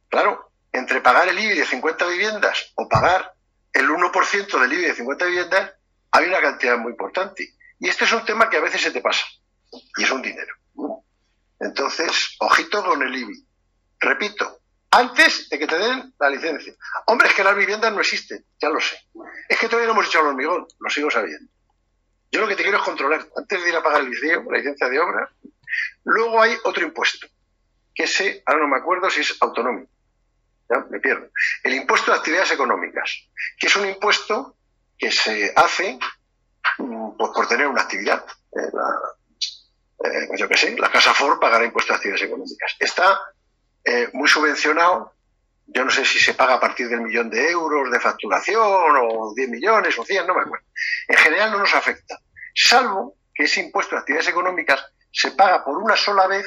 claro, 0.07 0.51
entre 0.71 1.01
pagar 1.01 1.27
el 1.27 1.39
IBI 1.39 1.57
de 1.57 1.65
50 1.65 2.07
viviendas 2.07 2.71
o 2.75 2.87
pagar 2.87 3.33
el 3.73 3.89
1% 3.89 4.61
del 4.61 4.73
IBI 4.73 4.85
de 4.85 4.95
50 4.95 5.25
viviendas, 5.25 5.71
hay 6.11 6.25
una 6.27 6.41
cantidad 6.41 6.77
muy 6.77 6.91
importante. 6.91 7.55
Y 7.79 7.89
este 7.89 8.05
es 8.05 8.13
un 8.13 8.25
tema 8.25 8.49
que 8.49 8.57
a 8.57 8.61
veces 8.61 8.81
se 8.81 8.91
te 8.91 9.01
pasa, 9.01 9.25
y 9.97 10.03
es 10.03 10.11
un 10.11 10.21
dinero. 10.21 10.53
Entonces, 11.59 12.35
ojito 12.39 12.83
con 12.85 13.01
el 13.01 13.15
IBI. 13.15 13.46
Repito, 13.99 14.59
antes 14.91 15.49
de 15.49 15.59
que 15.59 15.67
te 15.67 15.77
den 15.77 16.13
la 16.19 16.29
licencia. 16.29 16.73
Hombre, 17.05 17.27
es 17.27 17.33
que 17.33 17.43
las 17.43 17.55
viviendas 17.55 17.91
no 17.93 17.99
existen, 17.99 18.43
ya 18.59 18.69
lo 18.69 18.79
sé. 18.79 18.97
Es 19.47 19.59
que 19.59 19.67
todavía 19.67 19.87
no 19.87 19.93
hemos 19.93 20.07
hecho 20.07 20.19
el 20.21 20.27
hormigón, 20.27 20.67
lo 20.79 20.89
sigo 20.89 21.11
sabiendo. 21.11 21.51
Yo 22.31 22.41
lo 22.41 22.47
que 22.47 22.55
te 22.55 22.63
quiero 22.63 22.77
es 22.77 22.83
controlar, 22.83 23.27
antes 23.35 23.63
de 23.63 23.69
ir 23.69 23.75
a 23.75 23.83
pagar 23.83 24.01
el 24.01 24.09
liceo, 24.09 24.43
la 24.49 24.57
licencia 24.57 24.89
de 24.89 24.99
obra, 24.99 25.29
luego 26.03 26.41
hay 26.41 26.57
otro 26.63 26.83
impuesto, 26.83 27.27
que 27.93 28.03
ese, 28.03 28.43
ahora 28.45 28.61
no 28.61 28.67
me 28.67 28.77
acuerdo 28.77 29.09
si 29.09 29.21
es 29.21 29.35
autonómico, 29.39 29.89
ya 30.69 30.85
me 30.89 30.99
pierdo. 30.99 31.29
El 31.63 31.73
impuesto 31.73 32.11
de 32.11 32.17
actividades 32.17 32.51
económicas, 32.51 33.29
que 33.57 33.67
es 33.67 33.75
un 33.75 33.87
impuesto 33.87 34.55
que 34.97 35.11
se 35.11 35.53
hace 35.55 35.99
pues, 36.77 37.31
por 37.33 37.47
tener 37.47 37.67
una 37.67 37.83
actividad. 37.83 38.25
Eh, 38.51 38.69
la, 38.73 40.09
eh, 40.09 40.25
pues 40.27 40.39
yo 40.39 40.47
qué 40.47 40.57
sé, 40.57 40.77
la 40.77 40.91
Casa 40.91 41.13
Ford 41.13 41.39
pagará 41.39 41.65
impuestos 41.65 41.93
de 41.93 41.95
actividades 41.95 42.27
económicas. 42.27 42.75
Está 42.79 43.19
eh, 43.87 44.09
muy 44.11 44.27
subvencionado. 44.27 45.13
Yo 45.67 45.85
no 45.85 45.91
sé 45.91 46.03
si 46.03 46.19
se 46.19 46.33
paga 46.33 46.55
a 46.55 46.59
partir 46.59 46.89
del 46.89 46.99
millón 46.99 47.29
de 47.29 47.51
euros 47.51 47.89
de 47.89 48.01
facturación 48.01 48.61
o 48.61 49.33
10 49.33 49.49
millones 49.49 49.97
o 49.97 50.03
100, 50.03 50.27
no 50.27 50.35
me 50.35 50.41
acuerdo. 50.41 50.65
En 51.07 51.17
general 51.17 51.51
no 51.51 51.59
nos 51.59 51.73
afecta, 51.73 52.19
salvo 52.53 53.15
que 53.33 53.45
ese 53.45 53.61
impuesto 53.61 53.95
de 53.95 54.01
actividades 54.01 54.27
económicas 54.27 54.85
se 55.09 55.31
paga 55.31 55.63
por 55.63 55.77
una 55.77 55.95
sola 55.95 56.27
vez 56.27 56.45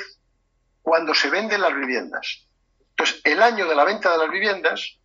cuando 0.82 1.14
se 1.14 1.30
venden 1.30 1.62
las 1.62 1.74
viviendas. 1.74 2.46
Entonces, 2.90 3.22
el 3.24 3.42
año 3.42 3.66
de 3.66 3.74
la 3.74 3.84
venta 3.84 4.12
de 4.12 4.18
las 4.18 4.30
viviendas 4.30 4.98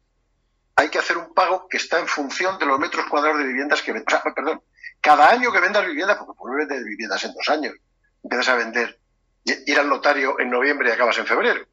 hay 0.76 0.90
que 0.90 1.00
hacer 1.00 1.18
un 1.18 1.34
pago 1.34 1.70
que 1.70 1.78
está 1.78 2.00
en 2.00 2.08
función 2.08 2.60
de 2.60 2.66
los 2.66 2.78
metros 2.80 3.06
cuadrados 3.06 3.40
de 3.40 3.48
viviendas 3.48 3.82
que 3.82 3.94
vendas. 3.94 4.22
perdón, 4.36 4.62
cada 5.00 5.30
año 5.30 5.54
que 5.54 5.62
vendas 5.62 5.86
viviendas, 5.86 6.18
porque 6.18 6.38
puedes 6.38 6.68
vender 6.68 6.84
viviendas 6.84 7.24
en 7.24 7.34
dos 7.34 7.48
años, 7.48 7.74
empiezas 8.22 8.50
a 8.50 8.56
vender, 8.56 9.00
ir 9.46 9.80
al 9.80 9.88
notario 9.88 10.38
en 10.38 10.50
noviembre 10.50 10.90
y 10.90 10.92
acabas 10.92 11.18
en 11.18 11.28
febrero. 11.28 11.66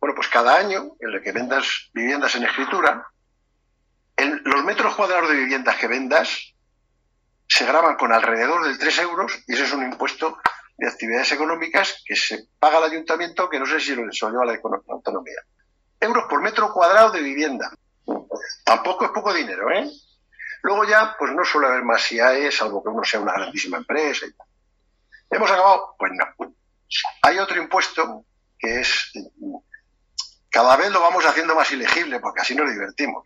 Bueno, 0.00 0.14
pues 0.14 0.28
cada 0.28 0.56
año 0.56 0.96
en 1.00 1.10
el 1.10 1.22
que 1.22 1.32
vendas 1.32 1.90
viviendas 1.92 2.34
en 2.34 2.44
escritura, 2.44 3.06
los 4.16 4.64
metros 4.64 4.94
cuadrados 4.94 5.28
de 5.30 5.36
viviendas 5.36 5.76
que 5.76 5.86
vendas 5.86 6.54
se 7.48 7.66
graban 7.66 7.96
con 7.96 8.12
alrededor 8.12 8.64
del 8.64 8.78
3 8.78 8.98
euros 9.00 9.32
y 9.46 9.54
ese 9.54 9.64
es 9.64 9.72
un 9.72 9.84
impuesto 9.84 10.38
de 10.76 10.88
actividades 10.88 11.32
económicas 11.32 12.02
que 12.04 12.16
se 12.16 12.48
paga 12.58 12.78
al 12.78 12.84
ayuntamiento, 12.84 13.48
que 13.48 13.58
no 13.58 13.66
sé 13.66 13.80
si 13.80 13.94
lo 13.94 14.04
lleva 14.08 14.44
la 14.44 14.58
autonomía. 14.88 15.40
Euros 16.00 16.24
por 16.28 16.42
metro 16.42 16.72
cuadrado 16.72 17.10
de 17.10 17.22
vivienda. 17.22 17.70
Tampoco 18.64 19.06
es 19.06 19.10
poco 19.12 19.32
dinero, 19.32 19.70
¿eh? 19.70 19.88
Luego 20.62 20.84
ya, 20.84 21.14
pues 21.18 21.32
no 21.32 21.44
suele 21.44 21.68
haber 21.68 21.84
más 21.84 22.10
IAE, 22.10 22.50
salvo 22.50 22.82
que 22.82 22.90
uno 22.90 23.04
sea 23.04 23.20
una 23.20 23.32
grandísima 23.32 23.78
empresa 23.78 24.26
y 24.26 24.32
tal. 24.32 24.46
¿Hemos 25.30 25.50
acabado? 25.50 25.94
Pues 25.98 26.12
no. 26.14 26.54
Hay 27.22 27.38
otro 27.38 27.60
impuesto 27.60 28.24
que 28.58 28.80
es 28.80 29.12
cada 30.56 30.74
vez 30.76 30.90
lo 30.90 31.02
vamos 31.02 31.22
haciendo 31.26 31.54
más 31.54 31.70
ilegible 31.70 32.18
porque 32.18 32.40
así 32.40 32.54
nos 32.54 32.70
divertimos. 32.70 33.22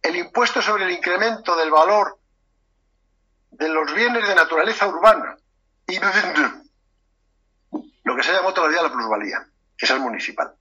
El 0.00 0.14
impuesto 0.14 0.62
sobre 0.62 0.84
el 0.84 0.92
incremento 0.92 1.56
del 1.56 1.72
valor 1.72 2.20
de 3.50 3.68
los 3.68 3.92
bienes 3.92 4.28
de 4.28 4.36
naturaleza 4.36 4.86
urbana. 4.86 5.36
Y 5.88 5.98
lo 8.04 8.14
que 8.14 8.22
se 8.22 8.32
llamó 8.32 8.54
todavía 8.54 8.80
la 8.80 8.92
plusvalía, 8.92 9.44
que 9.76 9.86
es 9.86 9.90
el 9.90 9.98
municipal. 9.98 10.54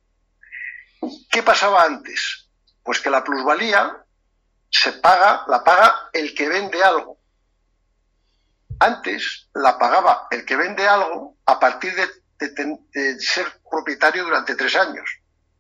¿Qué 1.30 1.44
pasaba 1.44 1.84
antes? 1.84 2.50
Pues 2.82 3.00
que 3.00 3.12
la 3.12 3.24
plusvalía 3.24 4.04
se 4.72 4.94
paga, 4.94 5.46
la 5.48 5.64
paga 5.64 6.10
el 6.14 6.34
que 6.34 6.50
vende 6.50 6.84
algo. 6.84 7.20
Antes 8.80 9.50
la 9.54 9.78
pagaba 9.78 10.28
el 10.32 10.44
que 10.46 10.56
vende 10.56 10.88
algo 10.88 11.38
a 11.46 11.60
partir 11.60 11.94
de 11.94 13.20
ser 13.20 13.62
propietario 13.70 14.24
durante 14.24 14.56
tres 14.56 14.76
años. 14.76 15.08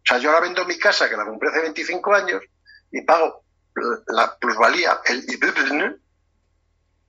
O 0.08 0.13
sea, 0.13 0.20
yo 0.20 0.30
ahora 0.30 0.48
vendo 0.48 0.63
mi 0.63 0.80
casa, 0.80 1.10
que 1.10 1.17
la 1.17 1.26
compré 1.26 1.50
hace 1.50 1.63
25 1.63 2.13
años, 2.13 2.41
y 2.91 3.02
pago 3.02 3.43
la 4.08 4.38
plusvalía, 4.38 5.02
el 5.06 5.26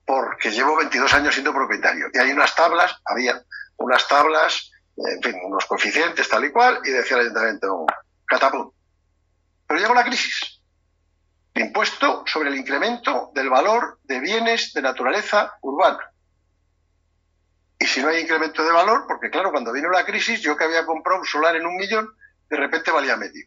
porque 0.05 0.51
llevo 0.51 0.75
22 0.75 1.13
años 1.13 1.33
siendo 1.33 1.53
propietario. 1.53 2.07
Y 2.11 2.17
hay 2.17 2.31
unas 2.31 2.53
tablas, 2.55 2.93
había 3.05 3.41
unas 3.77 4.05
tablas, 4.07 4.69
en 4.97 5.21
fin, 5.21 5.35
unos 5.45 5.65
coeficientes 5.65 6.27
tal 6.27 6.43
y 6.43 6.51
cual, 6.51 6.81
y 6.83 6.89
decía 6.89 7.15
el 7.15 7.23
ayuntamiento, 7.23 7.85
catapum. 8.25 8.71
Pero 9.65 9.79
llegó 9.79 9.93
la 9.93 10.03
crisis. 10.03 10.61
Impuesto 11.55 12.23
sobre 12.25 12.49
el 12.49 12.57
incremento 12.57 13.31
del 13.33 13.49
valor 13.49 13.99
de 14.03 14.19
bienes 14.19 14.73
de 14.73 14.81
naturaleza 14.81 15.53
urbana. 15.61 15.99
Y 17.77 17.85
si 17.85 18.01
no 18.01 18.09
hay 18.09 18.23
incremento 18.23 18.61
de 18.63 18.71
valor, 18.71 19.05
porque 19.07 19.29
claro, 19.29 19.51
cuando 19.51 19.71
vino 19.71 19.89
la 19.89 20.05
crisis, 20.05 20.41
yo 20.41 20.57
que 20.57 20.65
había 20.65 20.85
comprado 20.85 21.21
un 21.21 21.25
solar 21.25 21.55
en 21.55 21.65
un 21.65 21.77
millón, 21.77 22.09
de 22.49 22.57
repente 22.57 22.91
valía 22.91 23.15
medio. 23.15 23.45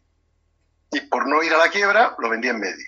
Y 0.91 1.01
por 1.01 1.27
no 1.27 1.43
ir 1.43 1.53
a 1.53 1.57
la 1.57 1.69
quiebra, 1.69 2.15
lo 2.17 2.29
vendí 2.29 2.47
en 2.47 2.59
medio. 2.59 2.87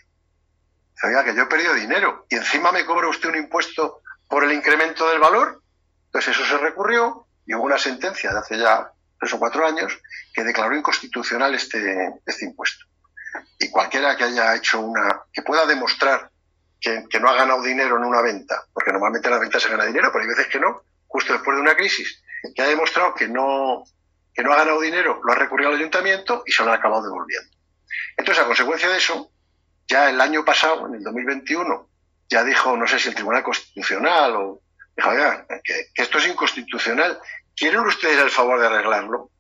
Sabía 0.96 1.24
que 1.24 1.36
yo 1.36 1.44
he 1.44 1.48
perdido 1.48 1.74
dinero 1.74 2.26
y 2.30 2.36
encima 2.36 2.72
me 2.72 2.86
cobra 2.86 3.08
usted 3.08 3.30
un 3.30 3.36
impuesto 3.36 4.02
por 4.30 4.44
el 4.44 4.54
incremento 4.54 5.10
del 5.10 5.20
valor. 5.20 5.62
Entonces 6.06 6.36
eso 6.36 6.46
se 6.46 6.58
recurrió 6.58 7.28
y 7.46 7.54
hubo 7.54 7.64
una 7.64 7.78
sentencia 7.78 8.32
de 8.32 8.40
hace 8.40 8.58
ya 8.58 8.92
tres 9.20 9.34
o 9.34 9.40
cuatro 9.40 9.66
años 9.66 10.00
que 10.34 10.44
declaró 10.44 10.76
inconstitucional 10.76 11.54
este, 11.56 12.14
este 12.26 12.46
impuesto. 12.46 12.86
Y 13.60 13.70
cualquiera 13.70 14.16
que 14.16 14.24
haya 14.24 14.56
hecho 14.56 14.80
una, 14.80 15.24
que 15.32 15.42
pueda 15.42 15.66
demostrar 15.66 16.30
que, 16.80 17.06
que 17.10 17.20
no 17.20 17.30
ha 17.30 17.36
ganado 17.36 17.62
dinero 17.62 17.98
en 17.98 18.06
una 18.06 18.22
venta, 18.22 18.64
porque 18.74 18.92
normalmente 18.92 19.28
en 19.28 19.34
la 19.34 19.40
venta 19.40 19.60
se 19.60 19.70
gana 19.70 19.86
dinero, 19.86 20.10
pero 20.12 20.24
hay 20.24 20.30
veces 20.30 20.48
que 20.48 20.60
no, 20.60 20.84
justo 21.08 21.34
después 21.34 21.56
de 21.56 21.62
una 21.62 21.76
crisis, 21.76 22.22
que 22.54 22.62
ha 22.62 22.68
demostrado 22.68 23.14
que 23.14 23.28
no, 23.28 23.84
que 24.36 24.44
no 24.44 24.54
ha 24.54 24.58
ganado 24.58 24.82
dinero 24.82 25.22
lo 25.24 25.32
ha 25.32 25.36
recurrido 25.36 25.70
al 25.70 25.78
ayuntamiento 25.78 26.44
y 26.46 26.52
se 26.52 26.64
lo 26.64 26.70
han 26.70 26.78
acabado 26.78 27.04
devolviendo. 27.04 27.50
Entonces, 28.18 28.44
a 28.44 28.48
consecuencia 28.48 28.90
de 28.90 28.98
eso, 28.98 29.32
ya 29.88 30.10
el 30.10 30.20
año 30.20 30.44
pasado, 30.44 30.88
en 30.88 30.96
el 30.96 31.04
2021, 31.04 31.90
ya 32.30 32.44
dijo, 32.44 32.76
no 32.76 32.86
sé 32.86 33.00
si 33.00 33.10
el 33.10 33.16
Tribunal 33.16 33.44
Constitucional 33.44 34.36
o 34.36 34.62
dijo, 34.96 35.10
oiga, 35.10 35.46
que, 35.64 35.88
esto 35.96 36.18
es 36.18 36.28
inconstitucional, 36.28 37.20
¿quieren 37.56 37.80
ustedes 37.82 38.20
el 38.20 38.30
favor 38.30 38.60
de 38.60 38.68
arreglarlo? 38.68 39.32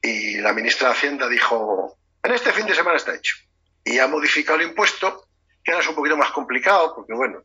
Y 0.00 0.38
la 0.38 0.52
ministra 0.52 0.88
de 0.88 0.94
Hacienda 0.94 1.28
dijo, 1.28 1.98
en 2.22 2.32
este 2.32 2.52
fin 2.52 2.66
de 2.66 2.74
semana 2.74 2.96
está 2.96 3.14
hecho. 3.14 3.36
Y 3.84 3.98
ha 3.98 4.06
modificado 4.06 4.58
el 4.58 4.68
impuesto 4.68 5.28
que 5.62 5.72
ahora 5.72 5.82
es 5.82 5.88
un 5.88 5.94
poquito 5.94 6.16
más 6.16 6.30
complicado, 6.30 6.94
porque 6.94 7.12
bueno, 7.12 7.42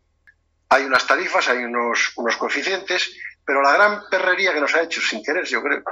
hay 0.69 0.83
unas 0.83 1.05
tarifas, 1.05 1.49
hay 1.49 1.59
unos, 1.59 2.13
unos 2.15 2.37
coeficientes, 2.37 3.15
pero 3.45 3.61
la 3.61 3.73
gran 3.73 4.03
perrería 4.09 4.53
que 4.53 4.61
nos 4.61 4.73
ha 4.75 4.81
hecho, 4.81 5.01
sin 5.01 5.23
querer, 5.23 5.45
yo 5.45 5.61
creo, 5.61 5.83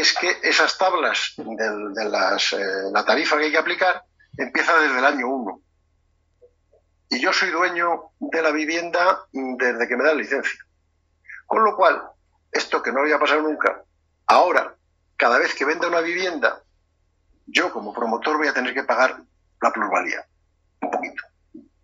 es 0.00 0.16
que 0.16 0.38
esas 0.42 0.78
tablas 0.78 1.34
de, 1.36 2.04
las, 2.08 2.52
eh, 2.52 2.90
la 2.92 3.04
tarifa 3.04 3.36
que 3.36 3.46
hay 3.46 3.50
que 3.50 3.58
aplicar 3.58 4.02
empieza 4.36 4.78
desde 4.78 4.98
el 4.98 5.04
año 5.04 5.26
1. 5.26 5.60
Y 7.10 7.20
yo 7.20 7.32
soy 7.32 7.50
dueño 7.50 8.12
de 8.20 8.42
la 8.42 8.52
vivienda 8.52 9.24
desde 9.32 9.88
que 9.88 9.96
me 9.96 10.04
dan 10.04 10.18
licencia. 10.18 10.60
Con 11.46 11.64
lo 11.64 11.74
cual, 11.74 12.00
esto 12.52 12.82
que 12.82 12.92
no 12.92 13.00
había 13.00 13.18
pasado 13.18 13.42
nunca, 13.42 13.82
ahora, 14.26 14.76
cada 15.16 15.38
vez 15.38 15.54
que 15.54 15.64
venda 15.64 15.88
una 15.88 16.00
vivienda, 16.00 16.62
yo 17.46 17.72
como 17.72 17.92
promotor 17.92 18.36
voy 18.36 18.48
a 18.48 18.54
tener 18.54 18.74
que 18.74 18.84
pagar 18.84 19.20
la 19.60 19.72
plusvalía. 19.72 20.24
Un 20.80 20.90
poquito. 20.90 21.24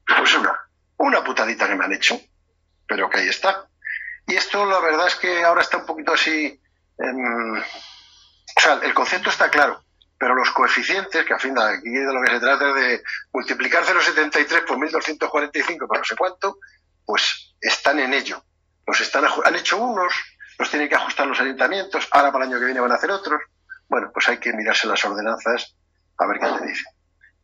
Pues 0.07 0.37
una, 0.37 0.57
una 0.99 1.25
putadita 1.25 1.67
que 1.67 1.75
me 1.75 1.85
han 1.85 1.95
hecho, 1.95 2.21
pero 2.87 3.11
que 3.11 3.19
ahí 3.19 3.29
está. 3.29 3.67
Y 4.29 4.37
esto 4.37 4.65
la 4.67 4.79
verdad 4.79 5.09
es 5.09 5.17
que 5.17 5.43
ahora 5.43 5.63
está 5.63 5.79
un 5.79 5.87
poquito 5.87 6.13
así... 6.13 6.61
o 8.57 8.61
sea, 8.61 8.75
el 8.83 8.95
concepto 8.95 9.31
está 9.31 9.51
claro, 9.51 9.83
pero 10.19 10.35
los 10.35 10.51
coeficientes, 10.51 11.25
que 11.25 11.35
a 11.35 11.39
fin 11.39 11.55
de 11.55 11.63
aquí 11.63 11.91
de 11.91 12.13
lo 12.13 12.23
que 12.23 12.31
se 12.31 12.41
trata 12.41 12.69
es 12.69 12.75
de 12.75 13.03
multiplicar 13.33 13.85
0,73 13.85 14.65
por 14.65 14.79
1.245 14.79 15.87
por 15.87 15.99
no 15.99 16.05
sé 16.05 16.17
cuánto, 16.17 16.59
pues 17.05 17.55
están 17.61 17.99
en 17.99 18.15
ello. 18.15 18.43
Los 18.87 19.01
están, 19.01 19.25
han 19.45 19.57
hecho 19.57 19.79
unos, 19.79 20.15
los 20.59 20.71
tienen 20.71 20.89
que 20.89 20.95
ajustar 20.95 21.27
los 21.27 21.41
ayuntamientos, 21.41 22.09
ahora 22.11 22.33
para 22.33 22.45
el 22.45 22.51
año 22.51 22.61
que 22.61 22.67
viene 22.67 22.81
van 22.81 22.93
a 22.93 22.97
hacer 22.97 23.11
otros. 23.11 23.41
Bueno, 23.89 24.11
pues 24.13 24.29
hay 24.29 24.39
que 24.39 24.53
mirarse 24.53 24.87
las 24.87 25.05
ordenanzas 25.05 25.75
a 26.19 26.27
ver 26.27 26.39
qué 26.39 26.47
te 26.47 26.67
dicen. 26.67 26.93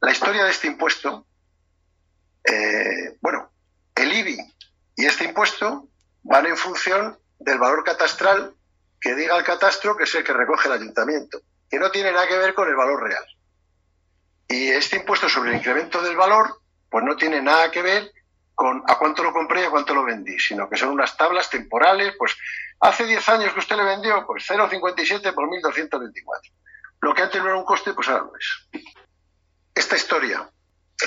La 0.01 0.12
historia 0.12 0.44
de 0.44 0.51
este 0.51 0.68
impuesto, 0.68 1.27
eh, 2.44 3.16
bueno, 3.20 3.53
el 3.94 4.12
IBI 4.12 4.38
y 4.96 5.05
este 5.05 5.25
impuesto 5.25 5.88
van 6.23 6.46
en 6.46 6.57
función 6.57 7.18
del 7.38 7.59
valor 7.59 7.85
catastral 7.85 8.55
que 9.01 9.15
diga 9.15 9.37
el 9.37 9.45
catastro 9.45 9.97
que 9.97 10.05
es 10.05 10.15
el 10.15 10.25
que 10.25 10.33
recoge 10.33 10.69
el 10.69 10.75
ayuntamiento, 10.75 11.41
que 11.69 11.79
no 11.79 11.91
tiene 11.91 12.13
nada 12.13 12.29
que 12.29 12.37
ver 12.37 12.55
con 12.55 12.69
el 12.69 12.77
valor 12.77 13.03
real. 13.03 13.25
Y 14.49 14.69
este 14.69 14.97
impuesto 14.97 15.29
sobre 15.29 15.51
el 15.51 15.57
incremento 15.57 16.03
del 16.03 16.17
valor, 16.17 16.61
pues 16.91 17.05
no 17.05 17.17
tiene 17.17 17.41
nada 17.41 17.71
que 17.71 17.83
ver 17.83 18.13
con 18.55 18.83
a 18.87 18.99
cuánto 18.99 19.23
lo 19.23 19.33
compré 19.33 19.63
y 19.63 19.65
a 19.65 19.71
cuánto 19.71 19.95
lo 19.95 20.05
vendí, 20.05 20.39
sino 20.39 20.69
que 20.69 20.77
son 20.77 20.91
unas 20.91 21.17
tablas 21.17 21.49
temporales, 21.49 22.15
pues 22.19 22.37
hace 22.81 23.07
10 23.07 23.29
años 23.31 23.55
que 23.55 23.61
usted 23.61 23.77
le 23.77 23.85
vendió, 23.85 24.27
pues 24.27 24.45
0,57 24.49 25.33
por 25.33 25.49
1.224. 25.49 26.53
Lo 27.01 27.15
que 27.15 27.23
antes 27.23 27.41
no 27.41 27.49
era 27.49 27.57
un 27.57 27.65
coste, 27.65 27.95
pues 27.95 28.09
ahora 28.09 28.25
lo 28.25 28.37
es. 28.37 28.85
Esta 29.75 29.97
historia 29.97 30.51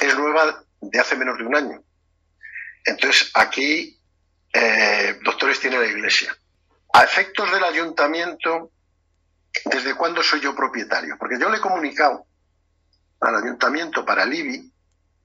es 0.01 0.17
nueva 0.17 0.63
de 0.81 0.99
hace 0.99 1.15
menos 1.15 1.37
de 1.37 1.45
un 1.45 1.55
año. 1.55 1.83
Entonces, 2.85 3.29
aquí 3.35 3.99
eh, 4.51 5.19
doctores 5.23 5.59
tiene 5.59 5.77
la 5.77 5.85
Iglesia. 5.85 6.35
A 6.93 7.03
efectos 7.03 7.51
del 7.51 7.63
ayuntamiento, 7.63 8.71
¿desde 9.65 9.95
cuándo 9.95 10.23
soy 10.23 10.39
yo 10.39 10.55
propietario? 10.55 11.17
Porque 11.19 11.39
yo 11.39 11.49
le 11.49 11.57
he 11.57 11.61
comunicado 11.61 12.25
al 13.19 13.35
ayuntamiento 13.35 14.05
para 14.05 14.23
el 14.23 14.33
IBI 14.33 14.73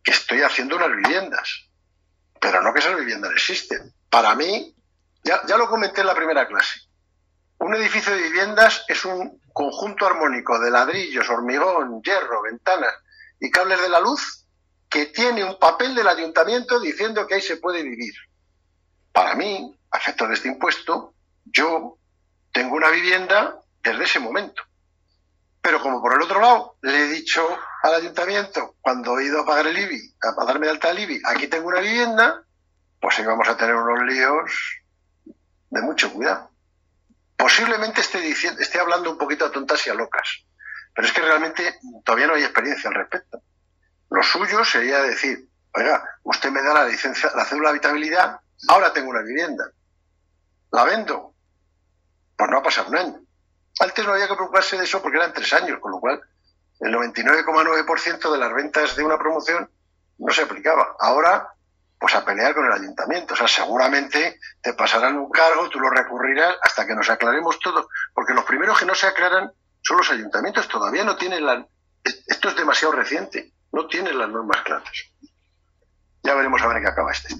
que 0.02 0.10
estoy 0.10 0.42
haciendo 0.42 0.76
unas 0.76 0.90
viviendas, 0.90 1.68
pero 2.40 2.62
no 2.62 2.72
que 2.72 2.80
esas 2.80 2.96
viviendas 2.96 3.32
existen. 3.32 3.92
Para 4.10 4.34
mí, 4.34 4.74
ya, 5.22 5.40
ya 5.46 5.56
lo 5.56 5.68
comenté 5.68 6.00
en 6.00 6.06
la 6.06 6.14
primera 6.14 6.46
clase, 6.46 6.88
un 7.58 7.74
edificio 7.74 8.14
de 8.14 8.22
viviendas 8.22 8.84
es 8.86 9.04
un 9.04 9.40
conjunto 9.52 10.06
armónico 10.06 10.58
de 10.60 10.70
ladrillos, 10.70 11.28
hormigón, 11.28 12.00
hierro, 12.02 12.42
ventanas 12.42 12.94
y 13.40 13.50
cables 13.50 13.80
de 13.82 13.88
la 13.88 13.98
luz 13.98 14.46
que 14.88 15.06
tiene 15.06 15.42
un 15.42 15.58
papel 15.58 15.94
del 15.94 16.06
ayuntamiento 16.06 16.78
diciendo 16.78 17.26
que 17.26 17.34
ahí 17.34 17.42
se 17.42 17.56
puede 17.56 17.82
vivir. 17.82 18.14
Para 19.12 19.34
mí, 19.34 19.76
a 19.90 19.98
efectos 19.98 20.28
de 20.28 20.34
este 20.34 20.48
impuesto, 20.48 21.14
yo 21.52 21.98
tengo 22.52 22.76
una 22.76 22.90
vivienda 22.90 23.60
desde 23.82 24.04
ese 24.04 24.18
momento. 24.20 24.62
Pero 25.60 25.80
como 25.80 26.00
por 26.00 26.14
el 26.14 26.22
otro 26.22 26.40
lado 26.40 26.76
le 26.82 27.04
he 27.04 27.08
dicho 27.08 27.46
al 27.82 27.94
ayuntamiento, 27.94 28.76
cuando 28.80 29.18
he 29.18 29.26
ido 29.26 29.40
a 29.40 29.46
pagar 29.46 29.66
el 29.66 29.78
IBI, 29.78 30.14
a 30.22 30.44
darme 30.44 30.66
de 30.66 30.72
alta 30.72 30.90
el 30.90 31.00
IBI, 31.00 31.22
aquí 31.24 31.48
tengo 31.48 31.68
una 31.68 31.80
vivienda, 31.80 32.42
pues 33.00 33.18
ahí 33.18 33.26
vamos 33.26 33.48
a 33.48 33.56
tener 33.56 33.74
unos 33.74 34.02
líos 34.02 34.82
de 35.70 35.82
mucho 35.82 36.12
cuidado. 36.12 36.50
Posiblemente 37.36 38.00
esté, 38.00 38.20
diciendo, 38.20 38.60
esté 38.60 38.80
hablando 38.80 39.10
un 39.10 39.18
poquito 39.18 39.44
a 39.44 39.52
tontas 39.52 39.86
y 39.86 39.90
a 39.90 39.94
locas, 39.94 40.44
pero 40.94 41.06
es 41.06 41.12
que 41.12 41.20
realmente 41.20 41.78
todavía 42.04 42.26
no 42.26 42.34
hay 42.34 42.42
experiencia 42.42 42.88
al 42.88 42.96
respecto. 42.96 43.42
Lo 44.10 44.22
suyo 44.22 44.64
sería 44.64 45.02
decir, 45.02 45.48
oiga, 45.74 46.02
usted 46.22 46.50
me 46.50 46.62
da 46.62 46.74
la 46.74 46.84
licencia, 46.86 47.30
la 47.34 47.44
cédula 47.44 47.68
de 47.68 47.76
habitabilidad 47.76 48.40
Ahora 48.66 48.92
tengo 48.92 49.10
una 49.10 49.22
vivienda. 49.22 49.70
¿La 50.72 50.84
vendo? 50.84 51.34
Pues 52.38 52.50
no 52.50 52.58
ha 52.58 52.62
pasado 52.62 52.88
un 52.88 52.96
año. 52.96 53.20
Antes 53.80 54.06
no 54.06 54.12
había 54.12 54.28
que 54.28 54.34
preocuparse 54.34 54.78
de 54.78 54.84
eso 54.84 55.02
porque 55.02 55.18
eran 55.18 55.32
tres 55.32 55.52
años, 55.52 55.80
con 55.80 55.90
lo 55.90 55.98
cual 55.98 56.22
el 56.78 56.94
99,9% 56.94 58.30
de 58.30 58.38
las 58.38 58.54
ventas 58.54 58.94
de 58.94 59.02
una 59.02 59.18
promoción 59.18 59.68
no 60.18 60.32
se 60.32 60.42
aplicaba. 60.42 60.96
Ahora, 61.00 61.48
pues 61.98 62.14
a 62.14 62.24
pelear 62.24 62.54
con 62.54 62.64
el 62.64 62.72
ayuntamiento. 62.72 63.34
O 63.34 63.36
sea, 63.36 63.48
seguramente 63.48 64.38
te 64.62 64.72
pasarán 64.74 65.18
un 65.18 65.30
cargo, 65.30 65.68
tú 65.68 65.80
lo 65.80 65.90
recurrirás 65.90 66.54
hasta 66.62 66.86
que 66.86 66.94
nos 66.94 67.10
aclaremos 67.10 67.58
todo, 67.58 67.88
porque 68.14 68.34
los 68.34 68.44
primeros 68.44 68.78
que 68.78 68.86
no 68.86 68.94
se 68.94 69.08
aclaran 69.08 69.50
son 69.82 69.96
los 69.96 70.10
ayuntamientos. 70.12 70.68
Todavía 70.68 71.02
no 71.02 71.16
tienen 71.16 71.44
la... 71.44 71.66
Esto 72.04 72.50
es 72.50 72.56
demasiado 72.56 72.94
reciente, 72.94 73.52
no 73.72 73.88
tienen 73.88 74.16
las 74.16 74.28
normas 74.28 74.62
claras. 74.62 74.92
Ya 76.22 76.34
veremos 76.34 76.62
a 76.62 76.68
ver 76.68 76.80
qué 76.82 76.88
acaba 76.88 77.10
este. 77.10 77.34